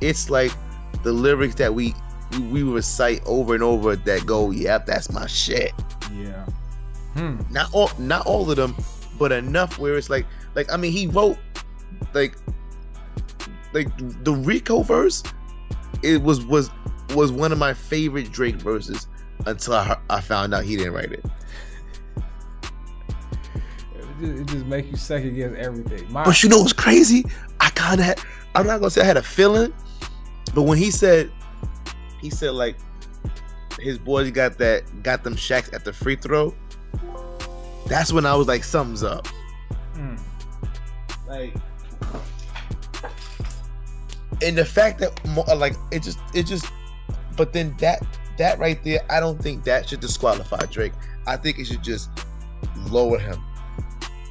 [0.00, 0.52] It's like
[1.02, 1.94] the lyrics that we
[2.32, 5.72] we, we recite over and over that go, yep, that's my shit.
[6.14, 6.44] Yeah.
[7.14, 7.40] Hmm.
[7.50, 8.76] Not all not all of them,
[9.18, 11.38] but enough where it's like like I mean he wrote
[12.14, 12.36] like
[13.72, 13.88] like
[14.24, 15.22] the Rico verse
[16.02, 16.70] it was was
[17.14, 19.08] was one of my favorite Drake verses
[19.46, 21.24] until I, I found out he didn't write it.
[23.96, 26.12] It just, it just make you second guess everything.
[26.12, 27.24] My, But you know what's crazy?
[27.60, 28.14] I kind of
[28.54, 29.72] I'm not gonna say I had a feeling,
[30.54, 31.30] but when he said
[32.20, 32.76] he said like
[33.80, 36.54] his boys got that got them shacks at the free throw,
[37.86, 39.26] that's when I was like something's up.
[39.94, 40.16] Hmm.
[41.26, 41.54] like
[44.42, 46.66] and the fact that uh, like it just it just
[47.36, 48.04] but then that
[48.36, 50.92] that right there i don't think that should disqualify drake.
[51.26, 52.08] I think it should just
[52.90, 53.38] lower him.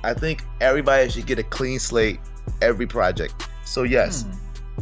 [0.03, 2.19] I think everybody should get a clean slate
[2.61, 3.47] every project.
[3.65, 4.23] So yes.
[4.23, 4.81] Hmm.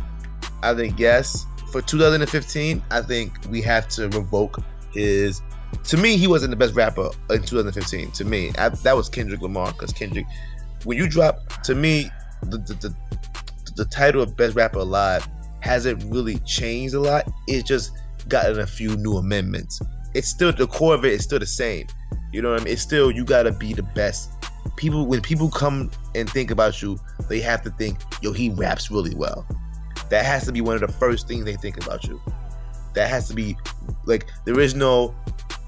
[0.64, 1.46] i think yes.
[1.72, 4.60] For 2015 i think we have to revoke
[4.94, 5.42] his
[5.84, 8.52] to me he wasn't the best rapper in 2015 to me.
[8.58, 10.26] I, that was kendrick lamar because kendrick
[10.86, 12.10] when you drop to me
[12.44, 12.96] the, the, the
[13.76, 15.28] the title of best rapper alive
[15.60, 17.28] hasn't really changed a lot.
[17.48, 17.92] It's just
[18.28, 19.82] gotten a few new amendments.
[20.14, 21.88] It's still the core of it is still the same.
[22.32, 22.74] You know what i mean?
[22.74, 24.32] It's still you gotta be the best.
[24.78, 28.92] People when people come and think about you they have to think yo he raps
[28.92, 29.46] really well.
[30.10, 32.22] That has to be one of the first things they think about you.
[32.94, 33.58] That has to be
[34.06, 35.16] like there is no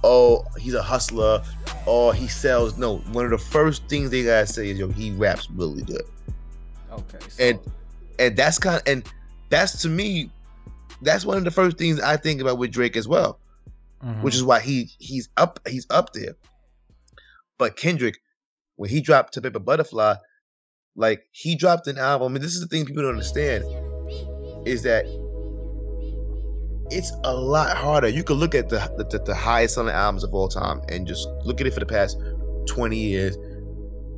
[0.04, 1.44] oh he's a hustler
[1.86, 2.78] or he sells.
[2.78, 6.04] No one of the first things they gotta say is yo he raps really good.
[6.92, 7.18] Okay.
[7.30, 7.60] So, and
[8.20, 9.04] and that's kind of, and
[9.50, 10.30] that's to me
[11.02, 13.40] that's one of the first things i think about with drake as well
[14.04, 14.22] Mhm.
[14.22, 16.36] which is why he he's up he's up there.
[17.58, 18.20] But kendrick
[18.76, 20.16] when he dropped to Pimp a Butterfly
[20.96, 23.64] like he dropped an album and this is the thing people don't understand
[24.68, 25.06] is that
[26.90, 28.08] it's a lot harder.
[28.08, 28.78] You could look at the
[29.10, 31.86] the, the highest selling albums of all time and just look at it for the
[31.86, 32.18] past
[32.68, 33.36] 20 years.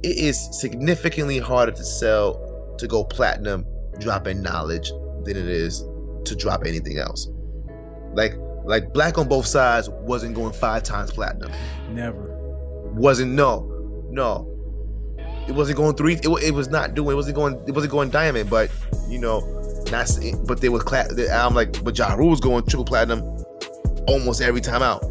[0.04, 3.66] It is significantly harder to sell to go platinum
[4.00, 4.92] dropping knowledge
[5.24, 5.84] than it is
[6.26, 7.30] to drop anything else.
[8.14, 8.34] Like
[8.66, 11.52] like black on both sides wasn't going five times platinum.
[11.92, 12.36] Never.
[12.94, 13.66] wasn't no
[14.10, 14.46] no.
[15.48, 18.10] It wasn't going three it, it was not doing it wasn't going it wasn't going
[18.10, 18.70] diamond but
[19.08, 19.40] you know
[19.92, 22.86] not s- but they was cla- the album like but Ja Rule was going triple
[22.86, 23.22] platinum
[24.08, 25.02] almost every time out.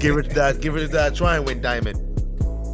[0.00, 1.96] Give it to die give it to die try and win diamond.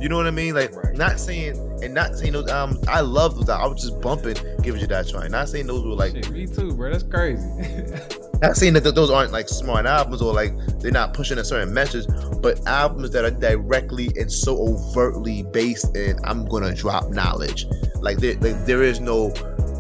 [0.02, 0.54] You know what I mean?
[0.54, 0.96] Like Right.
[0.96, 3.64] not saying and not saying those albums I love those albums.
[3.64, 6.30] I was just bumping give it to die trying not saying those were like Shit,
[6.30, 6.90] me too, bro.
[6.90, 7.46] That's crazy.
[8.42, 11.72] not saying that those aren't like smart albums or like they're not pushing a certain
[11.72, 12.06] message,
[12.40, 17.66] but albums that are directly and so overtly based in I'm gonna drop knowledge.
[18.00, 19.32] Like there, like, there is no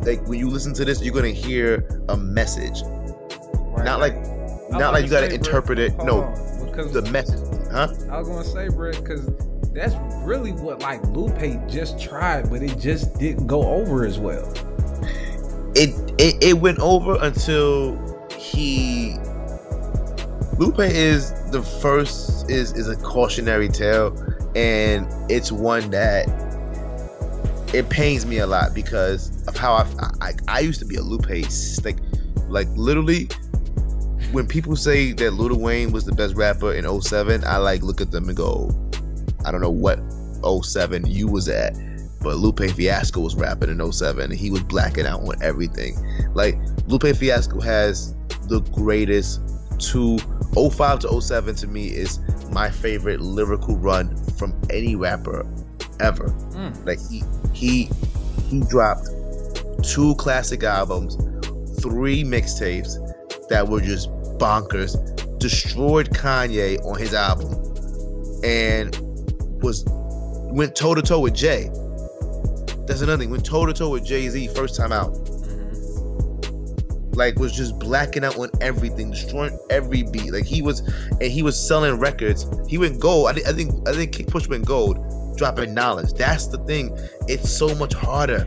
[0.04, 2.82] like when you listen to this, you're gonna hear a message.
[2.82, 4.14] Right, Not like
[4.70, 5.96] not like you gotta say, bro, interpret it.
[5.98, 7.88] No, on, because the message, huh?
[8.10, 9.30] I was gonna say, bro, because
[9.78, 14.50] that's really what like Lupe just tried, but it just didn't go over as well.
[15.74, 17.96] It it, it went over until
[18.36, 19.16] he
[20.58, 24.16] Lupe is the first is is a cautionary tale
[24.56, 26.26] and it's one that
[27.72, 31.02] it pains me a lot because of how I I, I used to be a
[31.02, 31.28] Lupe
[31.84, 31.98] like
[32.48, 33.28] like literally
[34.32, 38.00] when people say that Lil Wayne was the best rapper in 07 I like look
[38.00, 38.87] at them and go
[39.44, 39.98] I don't know what
[40.64, 41.74] 07 you was at
[42.20, 45.96] but Lupe Fiasco was rapping in 07 and he was blacking out on everything
[46.34, 48.14] like Lupe Fiasco has
[48.48, 49.40] the greatest
[49.78, 50.18] two
[50.54, 52.18] 05 to 07 to me is
[52.50, 55.46] my favorite lyrical run from any rapper
[56.00, 56.86] ever Mm.
[56.86, 57.22] like he
[57.52, 57.88] he
[58.48, 59.08] he dropped
[59.84, 61.14] two classic albums,
[61.80, 62.96] three mixtapes
[63.48, 64.96] that were just bonkers,
[65.38, 67.52] destroyed Kanye on his album,
[68.42, 68.96] and
[69.62, 71.70] was went toe to toe with Jay.
[72.86, 73.30] That's another thing.
[73.30, 75.10] Went toe to toe with Jay Z first time out.
[77.14, 80.32] Like was just blacking out on everything, destroying every beat.
[80.32, 80.80] Like he was,
[81.20, 82.46] and he was selling records.
[82.68, 83.28] He went gold.
[83.28, 86.12] I, I think I think Kick Push went gold, dropping knowledge.
[86.14, 86.96] That's the thing.
[87.26, 88.46] It's so much harder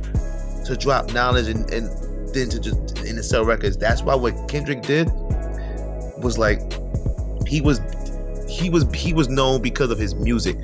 [0.65, 1.89] to drop knowledge and, and
[2.34, 3.78] than to just and to sell records.
[3.78, 5.10] That's why what Kendrick did
[6.24, 6.62] was like
[7.47, 7.80] he was
[8.47, 10.58] he was he was known because of his music.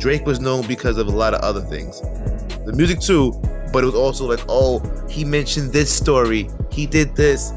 [0.00, 2.00] Drake was known because of a lot of other things.
[2.64, 3.32] The music too,
[3.70, 6.48] but it was also like, oh, he mentioned this story.
[6.72, 7.52] He did this.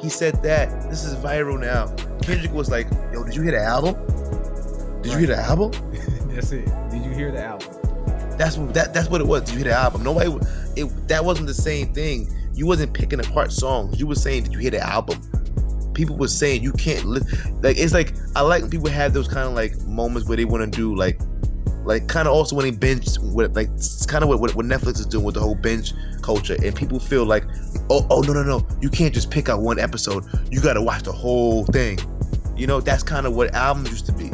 [0.00, 0.88] He said that.
[0.88, 1.88] This is viral now.
[2.22, 3.94] Kendrick was like, yo, did you hear the album?
[5.02, 5.72] Did you hear the album?
[6.28, 6.66] That's it.
[6.88, 7.68] Did you hear the album?
[8.38, 9.42] That's what that that's what it was.
[9.42, 10.04] Did you hear the album?
[10.04, 10.30] Nobody
[10.76, 12.32] it that wasn't the same thing.
[12.54, 13.98] You wasn't picking apart songs.
[13.98, 15.20] You were saying, Did you hear the album?
[15.94, 17.20] People were saying you can't li-.
[17.60, 20.44] like it's like I like when people have those kind of like moments where they
[20.44, 21.18] want to do like
[21.88, 24.66] like kind of also when they binge with like it's kind of what, what, what
[24.66, 27.44] Netflix is doing with the whole binge culture and people feel like
[27.88, 30.22] oh oh no no no you can't just pick out one episode.
[30.50, 31.98] You got to watch the whole thing.
[32.54, 34.26] You know that's kind of what albums used to be.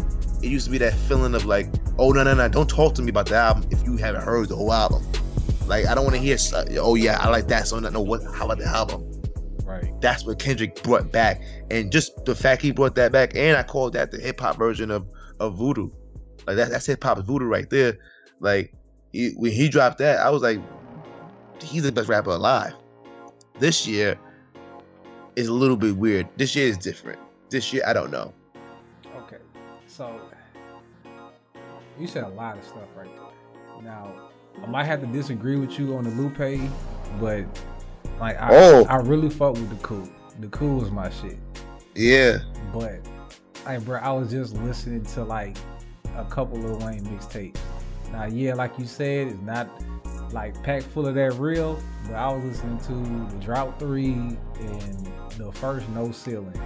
[0.42, 3.02] It used to be that feeling of like oh no no no don't talk to
[3.02, 5.06] me about the album if you haven't heard the whole album.
[5.68, 8.20] Like I don't want to hear uh, oh yeah I like that song no what
[8.34, 9.12] how about the album?
[9.64, 9.92] Right.
[10.00, 11.40] that's what Kendrick brought back.
[11.70, 14.58] And just the fact he brought that back and I called that the hip hop
[14.58, 15.06] version of
[15.38, 15.90] of voodoo
[16.46, 17.98] like that, that's hip hop voodoo right there.
[18.40, 18.72] Like
[19.12, 20.60] he, when he dropped that, I was like,
[21.62, 22.74] he's the best rapper alive.
[23.58, 24.18] This year
[25.36, 26.28] is a little bit weird.
[26.36, 27.18] This year is different.
[27.50, 28.32] This year, I don't know.
[29.16, 29.38] Okay.
[29.86, 30.20] So
[31.98, 33.82] you said a lot of stuff right there.
[33.82, 34.12] Now
[34.62, 36.70] I might have to disagree with you on the Lupe,
[37.20, 37.44] but
[38.20, 38.84] like I, Oh.
[38.88, 40.08] I really fuck with the cool.
[40.40, 41.38] The cool is my shit.
[41.94, 42.38] Yeah,
[42.72, 42.98] But
[43.64, 45.56] like bro, I was just listening to like
[46.16, 47.58] a couple of Wayne mixtapes.
[48.12, 49.68] Now yeah, like you said, it's not
[50.32, 55.12] like packed full of that real, but I was listening to the Drought Three and
[55.36, 56.58] the first No Ceilings.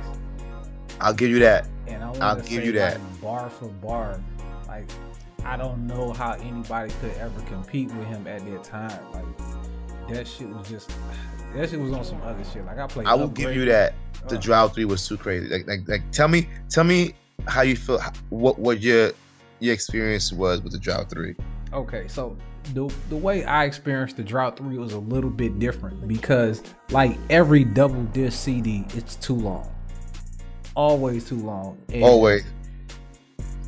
[1.00, 1.66] I'll give you that.
[1.86, 2.94] And I I'll give you that.
[3.00, 4.20] like, bar for bar,
[4.66, 4.90] like
[5.44, 9.00] I don't know how anybody could ever compete with him at that time.
[9.12, 10.90] Like that shit was just
[11.54, 12.64] that shit was on some other shit.
[12.66, 13.06] Like I played.
[13.06, 13.94] I will give you that.
[14.28, 15.48] The Uh, drought three was too crazy.
[15.48, 17.14] Like, like, like, tell me, tell me
[17.46, 18.00] how you feel.
[18.30, 19.12] What, what your
[19.60, 21.34] your experience was with the drought three?
[21.72, 22.36] Okay, so
[22.74, 27.16] the the way I experienced the Drought Three was a little bit different because like
[27.30, 29.70] every double disc CD, it's too long,
[30.74, 31.78] always too long.
[31.92, 32.44] And Always.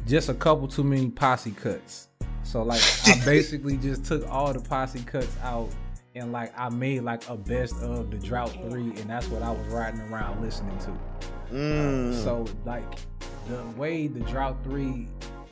[0.06, 2.08] just a couple too many posse cuts.
[2.42, 5.68] So like I basically just took all the posse cuts out
[6.14, 9.50] and like I made like a best of the Drought Three, and that's what I
[9.50, 11.54] was riding around listening to.
[11.54, 12.22] Mm.
[12.22, 12.84] So like
[13.48, 15.08] the way the drought three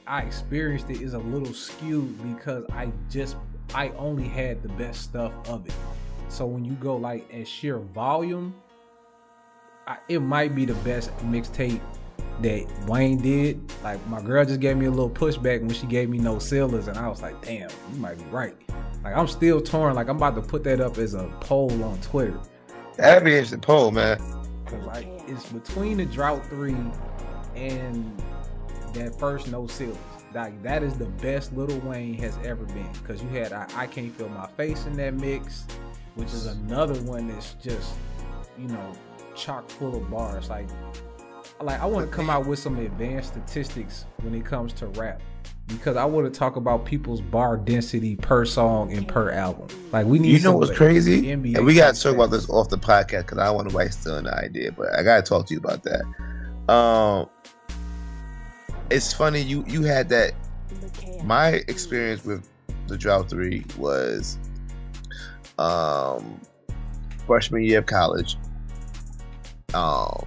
[0.08, 3.36] I experienced it is a little skewed because I just
[3.74, 5.74] I only had the best stuff of it.
[6.30, 8.54] So when you go like at sheer volume,
[9.86, 11.80] I, it might be the best mixtape
[12.40, 13.60] that Wayne did.
[13.82, 16.88] Like my girl just gave me a little pushback when she gave me No Ceilings,
[16.88, 18.56] and I was like, damn, you might be right.
[19.04, 19.94] Like I'm still torn.
[19.94, 22.40] Like I'm about to put that up as a poll on Twitter.
[22.96, 24.18] That'd be interesting poll, man.
[24.64, 26.76] Cause like it's between the drought three
[27.54, 28.22] and
[28.98, 29.98] that first no ceilings.
[30.34, 32.92] Like that is the best Little Wayne has ever been.
[33.06, 35.64] Cause you had I, I can't feel my face in that mix,
[36.14, 37.94] which is another one that's just
[38.58, 38.92] you know
[39.34, 40.48] chock full of bars.
[40.50, 40.68] Like
[41.62, 45.20] like I want to come out with some advanced statistics when it comes to rap.
[45.66, 49.68] Because I want to talk about people's bar density per song and per album.
[49.92, 50.32] Like we need.
[50.32, 51.22] You know what's crazy?
[51.22, 54.06] NBA And we gotta talk about this off the podcast because I want to waste
[54.06, 56.04] on the idea, but I gotta talk to you about that.
[56.72, 57.28] Um,
[58.90, 60.32] it's funny you you had that.
[61.24, 62.48] My experience with
[62.86, 64.38] the drought three was,
[65.58, 66.40] um,
[67.26, 68.36] freshman year of college.
[69.74, 70.26] Um,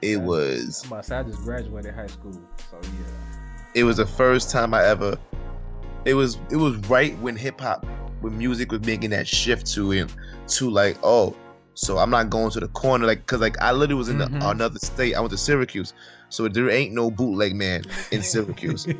[0.00, 2.32] it was I'm about to say, I just graduated high school,
[2.70, 3.40] so yeah.
[3.74, 5.16] it was the first time I ever.
[6.04, 7.86] It was it was right when hip hop,
[8.20, 10.12] when music was making that shift to it,
[10.48, 11.36] to like oh,
[11.74, 14.26] so I'm not going to the corner like because like I literally was in the,
[14.26, 14.50] Mhm.
[14.50, 15.14] another state.
[15.14, 15.94] I went to Syracuse,
[16.28, 18.86] so there ain't no bootleg man in Syracuse.
[18.86, 18.96] and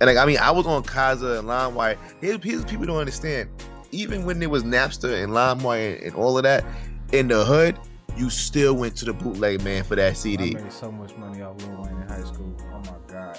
[0.00, 1.96] like I mean, I was on Kazaa and LimeWire.
[2.20, 3.48] Here's, here's people don't understand.
[3.90, 6.64] Even when there was Napster and LimeWire and, and all of that
[7.12, 7.78] in the hood,
[8.16, 10.54] you still went to the bootleg man for that I CD.
[10.54, 12.54] made so much money off Lil Wayne in high school.
[12.72, 13.38] Oh my god.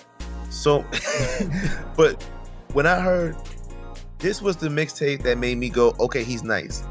[0.49, 0.85] So,
[1.97, 2.21] but
[2.73, 3.35] when I heard
[4.19, 6.83] this was the mixtape that made me go, okay, he's nice.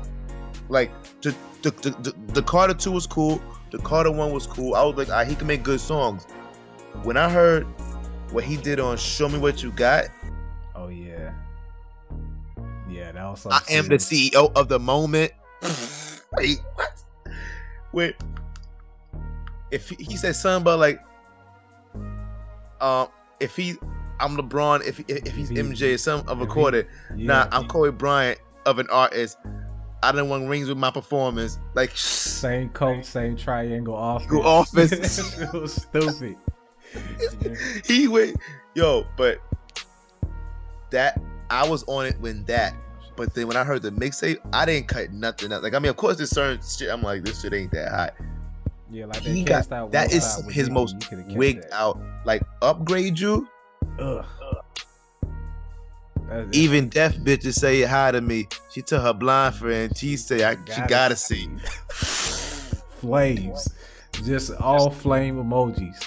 [0.68, 0.90] Like
[1.22, 3.40] the the, the, the, the Carter two was cool.
[3.70, 4.74] The Carter one was cool.
[4.74, 6.24] I was like, ah, he can make good songs.
[7.02, 7.64] When I heard
[8.32, 10.06] what he did on "Show Me What You Got,"
[10.74, 11.32] Oh yeah.
[12.90, 13.96] Yeah, that was I am the.
[13.96, 15.32] CEO of the moment.
[16.36, 17.04] Wait, what?
[17.92, 18.16] Wait.
[19.70, 21.00] If he, he said something about like,
[22.80, 23.08] um,
[23.40, 23.76] if he,
[24.20, 24.86] I'm LeBron.
[24.86, 26.88] If if, if he's MJ, some of a quarter.
[27.16, 29.36] Yeah, Nah, I'm Kobe Bryant of an artist.
[30.02, 31.58] I didn't want rings with my performance.
[31.74, 35.18] Like Same coach, same triangle offense.
[35.18, 35.38] Offense.
[35.40, 36.36] it was stupid.
[37.84, 38.36] he went,
[38.74, 39.38] yo, but
[40.90, 41.20] that
[41.50, 42.74] I was on it when that.
[43.16, 45.62] But then when I heard the mixtape, I didn't cut nothing up.
[45.62, 46.88] Like I mean, of course, there's certain shit.
[46.88, 48.14] I'm like, this shit ain't that hot.
[48.90, 50.96] Yeah, like He got that is his most
[51.30, 51.72] wigged that.
[51.72, 52.00] out.
[52.24, 53.48] Like upgrade you.
[53.98, 54.24] Ugh.
[56.52, 58.46] Even deaf bitches say hi to me.
[58.70, 59.96] She tell her blind friend.
[59.96, 61.48] She say I, she Gotta gotta see.
[63.00, 63.68] flames,
[64.24, 66.04] just all flame emojis.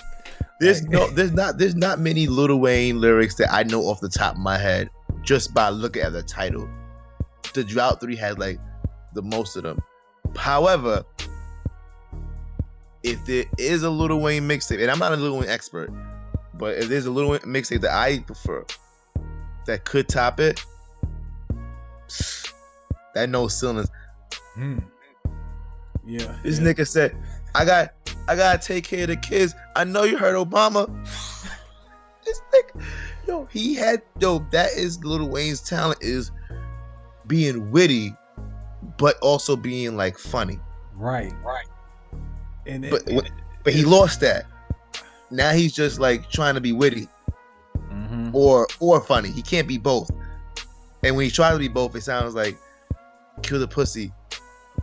[0.59, 4.09] There's no, there's not, there's not many Little Wayne lyrics that I know off the
[4.09, 4.89] top of my head
[5.23, 6.69] just by looking at the title.
[7.53, 8.59] The Drought Three had like
[9.13, 9.81] the most of them.
[10.35, 11.03] However,
[13.03, 15.91] if there is a Little Wayne mixtape, and I'm not a Little Wayne expert,
[16.53, 18.63] but if there's a Little Wayne mixtape that I prefer
[19.65, 20.63] that could top it,
[23.13, 23.89] that no ceilings.
[24.53, 24.79] Hmm.
[26.05, 26.35] Yeah.
[26.43, 26.65] This yeah.
[26.65, 27.15] nigga said,
[27.55, 27.93] "I got,
[28.27, 30.87] I gotta take care of the kids." I know you heard Obama.
[32.25, 32.83] this nigga,
[33.27, 36.31] yo, he had, yo, that is Little Wayne's talent is
[37.27, 38.15] being witty,
[38.97, 40.59] but also being like funny.
[40.95, 41.33] Right.
[41.43, 41.67] Right.
[42.65, 43.29] And it, But
[43.63, 44.45] but he lost that.
[45.29, 47.07] Now he's just like trying to be witty
[47.91, 48.33] Mhm.
[48.33, 49.29] or or funny.
[49.31, 50.09] He can't be both.
[51.03, 52.57] And when he tries to be both, it sounds like
[53.41, 54.11] kill the pussy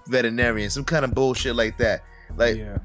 [0.09, 2.02] veterinarian, some kind of bullshit like that.
[2.36, 2.78] Like yeah.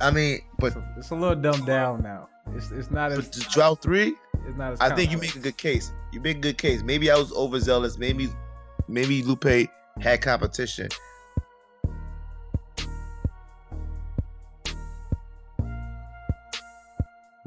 [0.00, 2.28] I mean, but It's a, it's a little dumbed down now.
[2.54, 4.14] It's it's not as drought three,
[4.46, 5.92] it's not as I think you make a good case.
[6.12, 6.82] You make a good case.
[6.82, 7.98] Maybe I was overzealous.
[7.98, 8.28] Maybe
[8.88, 9.68] maybe Lupe
[10.00, 10.88] had competition.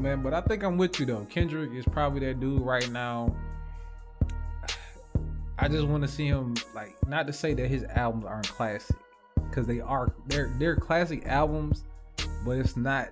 [0.03, 0.21] Man.
[0.21, 1.25] But I think I'm with you though.
[1.25, 3.35] Kendrick is probably that dude right now.
[5.57, 8.95] I just want to see him like not to say that his albums aren't classic
[9.49, 10.13] because they are.
[10.27, 11.85] They're they're classic albums,
[12.45, 13.07] but it's not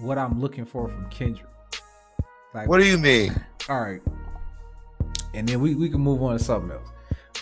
[0.00, 1.48] what I'm looking for from Kendrick.
[2.54, 3.34] Like What do you mean?
[3.68, 4.00] all right.
[5.34, 6.88] And then we, we can move on to something else.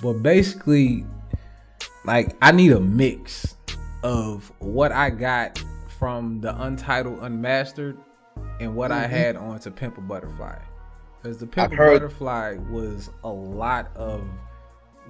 [0.00, 1.04] But basically,
[2.04, 3.56] like I need a mix
[4.02, 5.62] of what I got
[5.98, 7.98] from the Untitled Unmastered
[8.60, 9.10] and what I Mhm.
[9.10, 10.56] had on to Pimp a Butterfly.
[11.22, 14.22] Because the Pimp a heard- Butterfly was a lot of,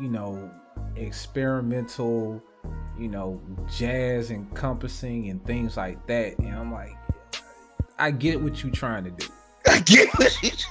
[0.01, 0.51] you know,
[0.97, 2.43] experimental,
[2.99, 6.39] you know, jazz encompassing and things like that.
[6.39, 6.97] And I'm like,
[7.99, 9.27] I get what you're trying to do.
[9.67, 10.09] I get
[10.43, 10.67] it.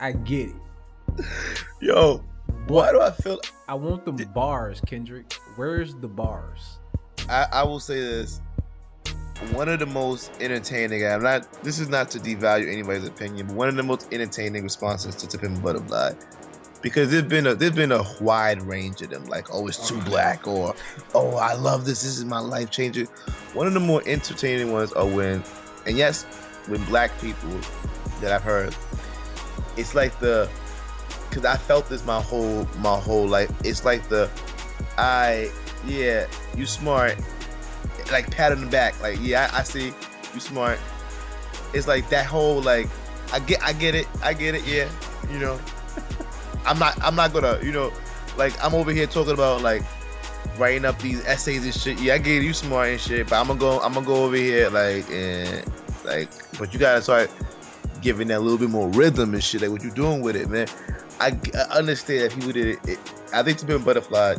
[0.00, 1.26] I get it.
[1.80, 2.22] Yo,
[2.68, 5.32] why do I feel I want the bars, Kendrick.
[5.56, 6.78] Where's the bars?
[7.28, 8.40] I, I will say this.
[9.52, 13.56] One of the most entertaining, I'm not this is not to devalue anybody's opinion, but
[13.56, 16.12] one of the most entertaining responses to Pimp a Butterfly.
[16.82, 19.98] Because there's been a there's been a wide range of them, like, oh, it's too
[19.98, 20.74] oh, black, or
[21.14, 23.06] oh, I love this, this is my life changer.
[23.54, 25.42] One of the more entertaining ones are when,
[25.86, 26.24] and yes,
[26.68, 27.50] when black people
[28.20, 28.74] that I've heard,
[29.76, 30.48] it's like the,
[31.28, 33.50] because I felt this my whole my whole life.
[33.64, 34.30] It's like the,
[34.96, 35.50] I
[35.86, 36.26] yeah,
[36.56, 37.16] you smart,
[38.10, 39.92] like pat on the back, like yeah, I, I see
[40.34, 40.78] you smart.
[41.72, 42.88] It's like that whole like,
[43.32, 44.88] I get I get it, I get it, yeah,
[45.30, 45.58] you know.
[46.66, 47.92] I'm not I'm not gonna you know,
[48.36, 49.82] like I'm over here talking about like
[50.58, 52.00] writing up these essays and shit.
[52.00, 54.24] Yeah, I get it, you smart and shit, but I'm gonna go I'm gonna go
[54.24, 55.64] over here like and
[56.04, 57.30] like, but you gotta start
[58.00, 59.62] giving that little bit more rhythm and shit.
[59.62, 60.66] Like what you doing with it, man.
[61.20, 62.98] I, I understand if people did it, it
[63.32, 64.36] I think to be butterfly.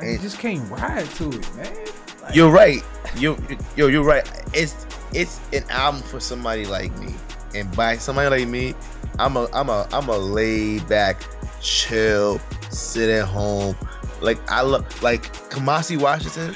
[0.00, 1.76] Man, you just can't ride to it, man.
[2.22, 2.82] Like, You're right.
[3.16, 3.36] You
[3.76, 4.28] yo, you're right.
[4.54, 7.14] It's it's an album for somebody like me,
[7.54, 8.74] and by somebody like me,
[9.18, 11.22] I'm a I'm a I'm a laid back,
[11.60, 12.40] chill,
[12.70, 13.76] sit at home.
[14.20, 16.54] Like I love like Kamasi Washington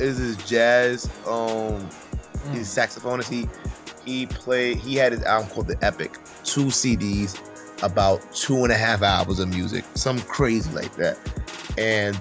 [0.00, 1.88] is his jazz um
[2.52, 3.28] his saxophonist.
[3.28, 3.48] He
[4.04, 7.38] he played he had his album called The Epic, two CDs,
[7.82, 11.18] about two and a half hours of music, some crazy like that,
[11.76, 12.18] and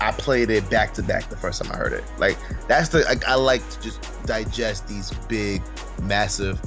[0.00, 2.04] I played it back to back the first time I heard it.
[2.18, 2.38] Like
[2.68, 5.62] that's the like, I like to just digest these big,
[6.02, 6.60] massive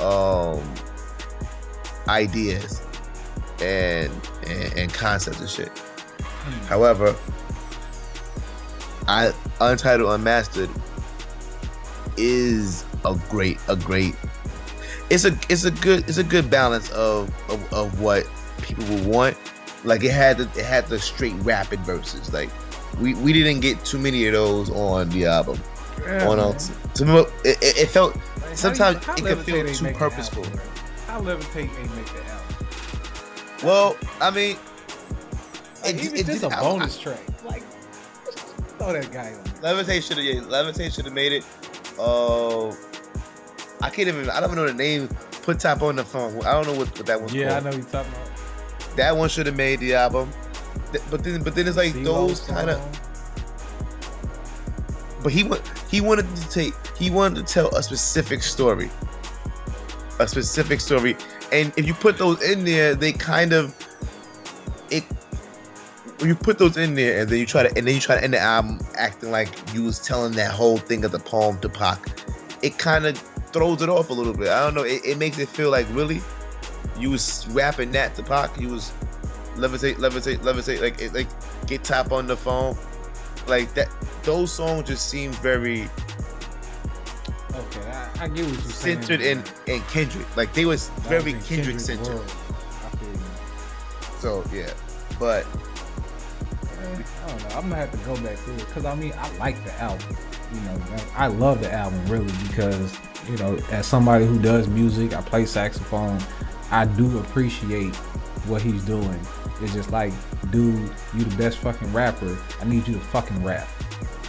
[0.00, 0.62] um
[2.08, 2.82] ideas
[3.60, 4.12] and
[4.46, 5.72] and, and concepts and shit.
[6.68, 7.16] However,
[9.08, 10.70] I Untitled Unmastered
[12.16, 14.14] is a great a great
[15.10, 18.26] it's a it's a good it's a good balance of of, of what
[18.62, 19.36] people would want.
[19.86, 22.32] Like it had the it had the straight rapid verses.
[22.32, 22.50] Like
[23.00, 25.58] we we didn't get too many of those on the album.
[26.00, 26.38] yeah, on man.
[26.40, 30.44] else, to it, it, it felt Like, sometimes how it could feel too purposeful.
[30.44, 30.60] album.
[31.06, 32.66] How levitate ain't make the album?
[33.62, 33.96] well.
[34.20, 34.56] I mean,
[35.84, 37.20] Like, It- even it just a did- I- bonus track.
[37.44, 37.62] Like,
[38.78, 39.44] throw that guy on.
[39.62, 41.44] Levitate should have yeah, Levitate should have made it.
[41.98, 42.68] Uh,
[43.80, 44.28] I can't even.
[44.30, 45.08] I don't even know the name.
[45.42, 46.44] Put top on the phone.
[46.44, 48.30] I don't know what, what that one's Yeah, I know you're talking about.
[48.96, 50.30] That one should have made the album.
[51.10, 52.80] But then, but then it's like those kind of.
[55.22, 55.50] But he
[55.90, 56.74] he wanted to take.
[56.96, 58.90] He wanted to tell a specific story.
[60.18, 61.14] A specific story,
[61.52, 63.74] and if you put those in there, they kind of
[64.90, 65.04] it.
[66.18, 68.14] When you put those in there, and then you try to, and then you try
[68.14, 71.58] to end the album acting like you was telling that whole thing of the poem
[71.60, 72.08] to Pac,
[72.62, 73.18] it kind of
[73.52, 74.48] throws it off a little bit.
[74.48, 74.84] I don't know.
[74.84, 76.22] It, it makes it feel like really,
[76.98, 78.58] you was rapping that to Pac.
[78.60, 78.92] You was
[79.56, 81.28] levitate, levitate, levitate, like it, like
[81.66, 82.76] get top on the phone,
[83.46, 83.88] like that.
[84.22, 85.88] Those songs just seem very
[87.54, 89.02] Okay, I, I get what you're saying.
[89.02, 90.26] centered in in Kendrick.
[90.36, 92.14] Like they was That very was Kendrick centered.
[92.14, 92.32] world.
[92.84, 93.18] I feel you.
[94.18, 94.72] So yeah,
[95.18, 95.46] but
[96.78, 97.48] Eh, I don't know.
[97.56, 100.16] I'm gonna have to go back to it because I mean I like the album.
[100.52, 100.80] You know,
[101.16, 105.46] I love the album really because you know, as somebody who does music, I play
[105.46, 106.20] saxophone.
[106.70, 107.94] I do appreciate
[108.46, 109.20] what he's doing.
[109.60, 110.12] It's just like,
[110.50, 112.36] dude, you the best fucking rapper.
[112.60, 113.68] I need you to fucking rap.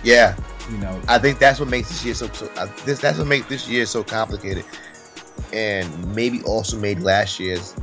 [0.03, 0.35] yeah,
[0.71, 2.27] You know, I think that's what makes this year so.
[2.29, 4.63] so uh, this that's what makes this year so complicated,
[5.53, 7.75] and maybe also made last year's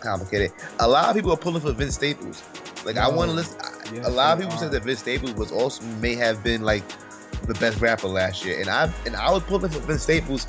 [0.00, 0.52] complicated.
[0.80, 2.42] A lot of people are pulling for Vince Staples.
[2.84, 3.58] Like I want to listen.
[3.94, 4.58] yes, a lot of people are.
[4.58, 6.84] said that Vince Staples was also may have been like
[7.46, 10.46] the best rapper last year, and I and I was pulling for Vince Staples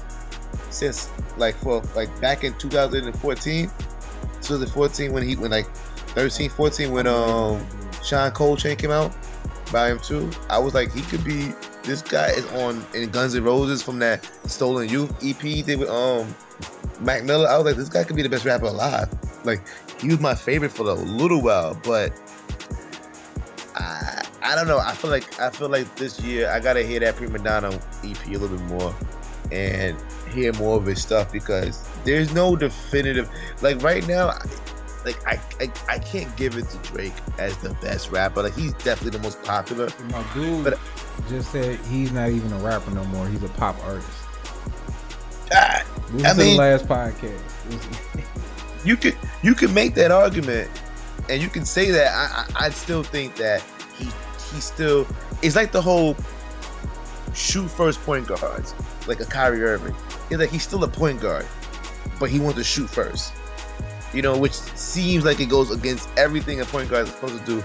[0.73, 7.07] since like for like back in 2014, 2014 when he when like 13, 14 when
[7.07, 7.65] um
[8.03, 9.15] Shyne Coldchain came out,
[9.71, 10.29] by him too.
[10.49, 11.53] I was like, he could be.
[11.83, 15.79] This guy is on in Guns N' Roses from that Stolen Youth EP he did
[15.79, 16.33] with um
[16.99, 17.47] Mac Miller.
[17.47, 19.09] I was like, this guy could be the best rapper alive.
[19.43, 19.61] Like,
[19.99, 22.13] he was my favorite for a little while, but
[23.75, 24.79] I I don't know.
[24.79, 28.27] I feel like I feel like this year I gotta hear that Prima Donna EP
[28.27, 28.95] a little bit more
[29.51, 29.97] and
[30.31, 33.29] hear more of his stuff because there's no definitive
[33.61, 34.29] like right now.
[34.29, 34.45] I-
[35.03, 38.43] Like I, I, I can't give it to Drake as the best rapper.
[38.43, 39.89] Like he's definitely the most popular.
[40.11, 40.77] My dude But-
[41.27, 43.27] just said he's not even a rapper no more.
[43.27, 44.07] He's a pop artist.
[45.53, 48.85] Ah, Listen I to mean- the last podcast.
[48.85, 50.69] you could you could make that argument,
[51.29, 52.11] and you can say that.
[52.13, 53.63] I I, I still think that
[53.97, 55.07] he he still
[55.41, 56.15] it's like the whole
[57.33, 58.75] shoot first point guards,
[59.07, 59.95] like a Kyrie Irving.
[60.29, 61.45] It's like he's still a point guard,
[62.19, 63.33] but he wants to shoot first.
[64.13, 67.45] You know, which seems like it goes against everything a point guard is supposed to
[67.45, 67.63] do.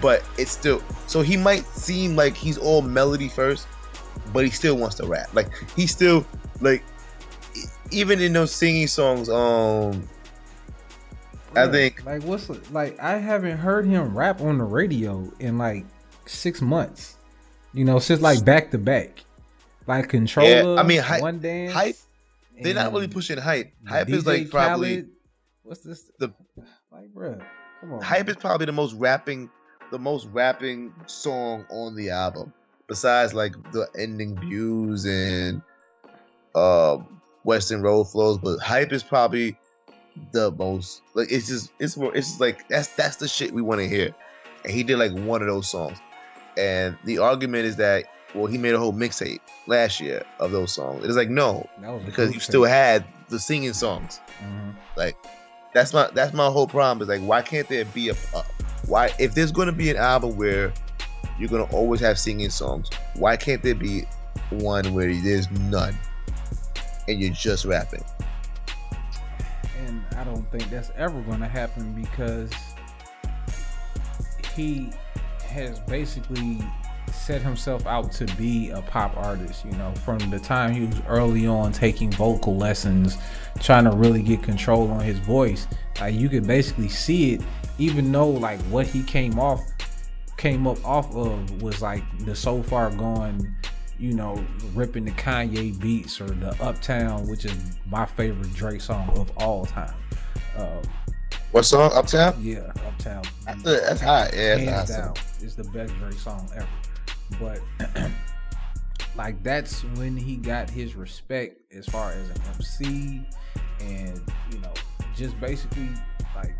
[0.00, 3.66] But it's still so he might seem like he's all melody first,
[4.32, 5.32] but he still wants to rap.
[5.34, 6.24] Like he still
[6.60, 6.84] like
[7.90, 10.06] even in those singing songs, um,
[11.56, 15.58] I Yeah, think- like what's like I haven't heard him rap on the radio in
[15.58, 15.84] like
[16.26, 17.16] six months.
[17.72, 19.24] You know, since like back to back,
[19.88, 20.78] like controller.
[20.78, 21.72] I mean, Hype- one dance.
[21.72, 21.96] Hype,
[22.60, 23.72] they're not really pushing hype.
[23.86, 25.08] Hype DJ is like probably Khaled.
[25.62, 26.10] What's this?
[26.18, 26.32] the-
[26.92, 27.42] like, bruh,
[27.80, 28.02] come on.
[28.02, 29.50] hype is probably the most rapping,
[29.90, 32.52] the most rapping song on the album.
[32.86, 35.60] Besides like the ending views and
[36.54, 39.56] um Weston Road flows, but hype is probably
[40.32, 43.62] the most like it's just it's more it's just like that's that's the shit we
[43.62, 44.14] want to hear.
[44.64, 45.98] And he did like one of those songs.
[46.56, 48.04] And the argument is that
[48.34, 51.04] well he made a whole mixtape last year of those songs.
[51.04, 54.20] It's like no, That was because you still had the singing songs.
[54.42, 54.74] Mhm.
[54.96, 55.16] Like
[55.74, 58.44] that's my that's my whole problem is like why can't there be a, a
[58.86, 60.72] why if there's gonna be an album where
[61.38, 64.04] you're gonna always have singing songs, why can't there be
[64.50, 65.96] one where there's none
[67.06, 68.04] and you're just rapping?
[69.86, 72.50] and I don't think that's ever going to happen because
[74.54, 74.90] he
[75.46, 76.58] has basically
[77.28, 79.62] set himself out to be a pop artist.
[79.66, 83.18] You know, from the time he was early on taking vocal lessons,
[83.60, 85.66] trying to really get control on his voice.
[86.00, 87.42] Like you could basically see it,
[87.76, 89.60] even though like what he came off
[90.38, 93.54] came up off of was like the so far gone
[93.98, 94.42] you know,
[94.74, 97.52] ripping the Kanye beats or the Uptown, which is
[97.90, 99.92] my favorite Drake song of all time.
[100.56, 100.80] Um,
[101.50, 101.90] What song?
[101.92, 102.36] Uptown?
[102.40, 103.24] yeah, Uptown.
[103.44, 104.30] That's, that's hot.
[104.32, 105.44] Yeah, hands that's down, awesome.
[105.44, 106.68] it's the best Drake song ever.
[107.40, 107.60] But
[109.16, 113.22] like that's when he got his respect as far as an MC,
[113.80, 114.20] and
[114.50, 114.72] you know,
[115.16, 115.88] just basically
[116.34, 116.54] like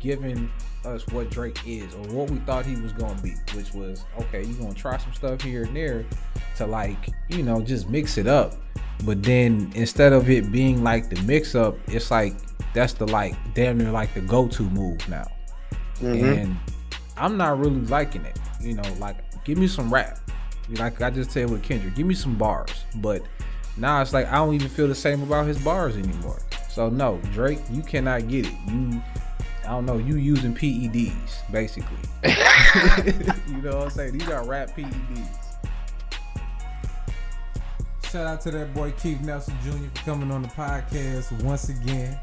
[0.00, 0.50] giving
[0.84, 4.44] us what Drake is or what we thought he was gonna be, which was okay,
[4.44, 6.04] you're gonna try some stuff here and there
[6.56, 8.54] to like, you know, just mix it up.
[9.04, 12.34] But then instead of it being like the mix up, it's like
[12.74, 15.26] that's the like damn near like the go to move now.
[16.00, 16.42] Mhm.
[16.42, 16.56] And
[17.16, 18.38] I'm not really liking it.
[18.60, 20.18] You know, like give me some rap.
[20.70, 22.84] Like I just said with Kendrick, give me some bars.
[22.96, 23.22] But
[23.76, 26.40] now it's like I don't even feel the same about his bars anymore.
[26.70, 28.54] So no, Drake, you cannot get it.
[28.68, 29.02] You
[29.64, 31.96] I don't know, you using PEDs, basically.
[33.48, 34.18] you know what I'm saying?
[34.18, 35.44] These are rap PEDs.
[38.10, 39.70] Shout out to that boy Keith Nelson Jr.
[39.94, 42.18] for coming on the podcast once again.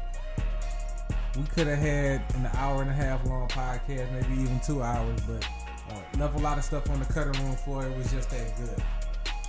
[1.36, 5.20] We could have had an hour and a half long podcast, maybe even two hours,
[5.26, 5.46] but
[6.18, 7.86] left a lot of stuff on the cutting room floor.
[7.86, 8.82] It was just that good.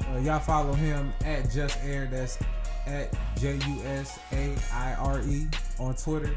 [0.09, 2.07] Uh, y'all follow him at Just Air.
[2.11, 2.37] That's
[2.85, 5.47] at J U S A I R E
[5.79, 6.35] on Twitter.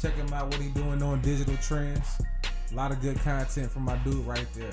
[0.00, 2.20] Check him out what he doing on digital trends.
[2.70, 4.72] A lot of good content from my dude right there.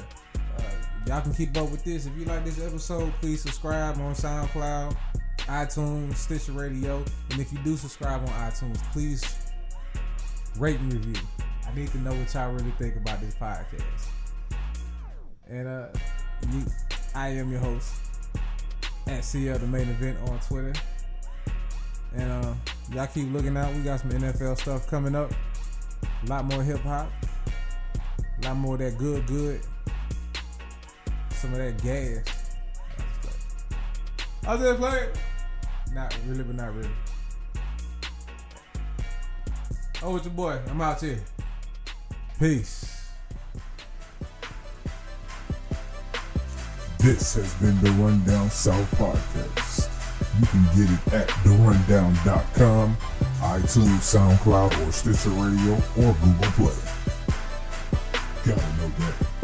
[0.57, 0.61] Uh,
[1.07, 2.05] y'all can keep up with this.
[2.05, 4.95] If you like this episode, please subscribe on SoundCloud,
[5.39, 9.36] iTunes, Stitcher Radio, and if you do subscribe on iTunes, please
[10.57, 11.22] rate and review.
[11.68, 14.07] I need to know what y'all really think about this podcast.
[15.50, 15.88] And uh,
[16.52, 16.64] you,
[17.16, 17.93] I am your host
[19.08, 20.74] at CL the main event on Twitter.
[22.16, 22.54] And uh,
[22.91, 23.74] y'all keep looking out.
[23.74, 25.32] We got some NFL stuff coming up.
[26.24, 27.10] A lot more hip hop.
[28.41, 29.62] A lot more of that good, good.
[31.32, 32.26] Some of that gas.
[34.45, 35.10] I just playing.
[35.93, 36.89] Not really, but not really.
[40.04, 40.60] Oh, it's your boy.
[40.70, 41.20] I'm out here.
[42.39, 42.97] Peace.
[47.08, 49.89] This has been the Rundown South Podcast.
[50.41, 52.97] You can get it at therundown.com,
[53.39, 56.76] iTunes, SoundCloud, or Stitcher Radio, or Google Play.
[58.43, 59.37] Gotta know that.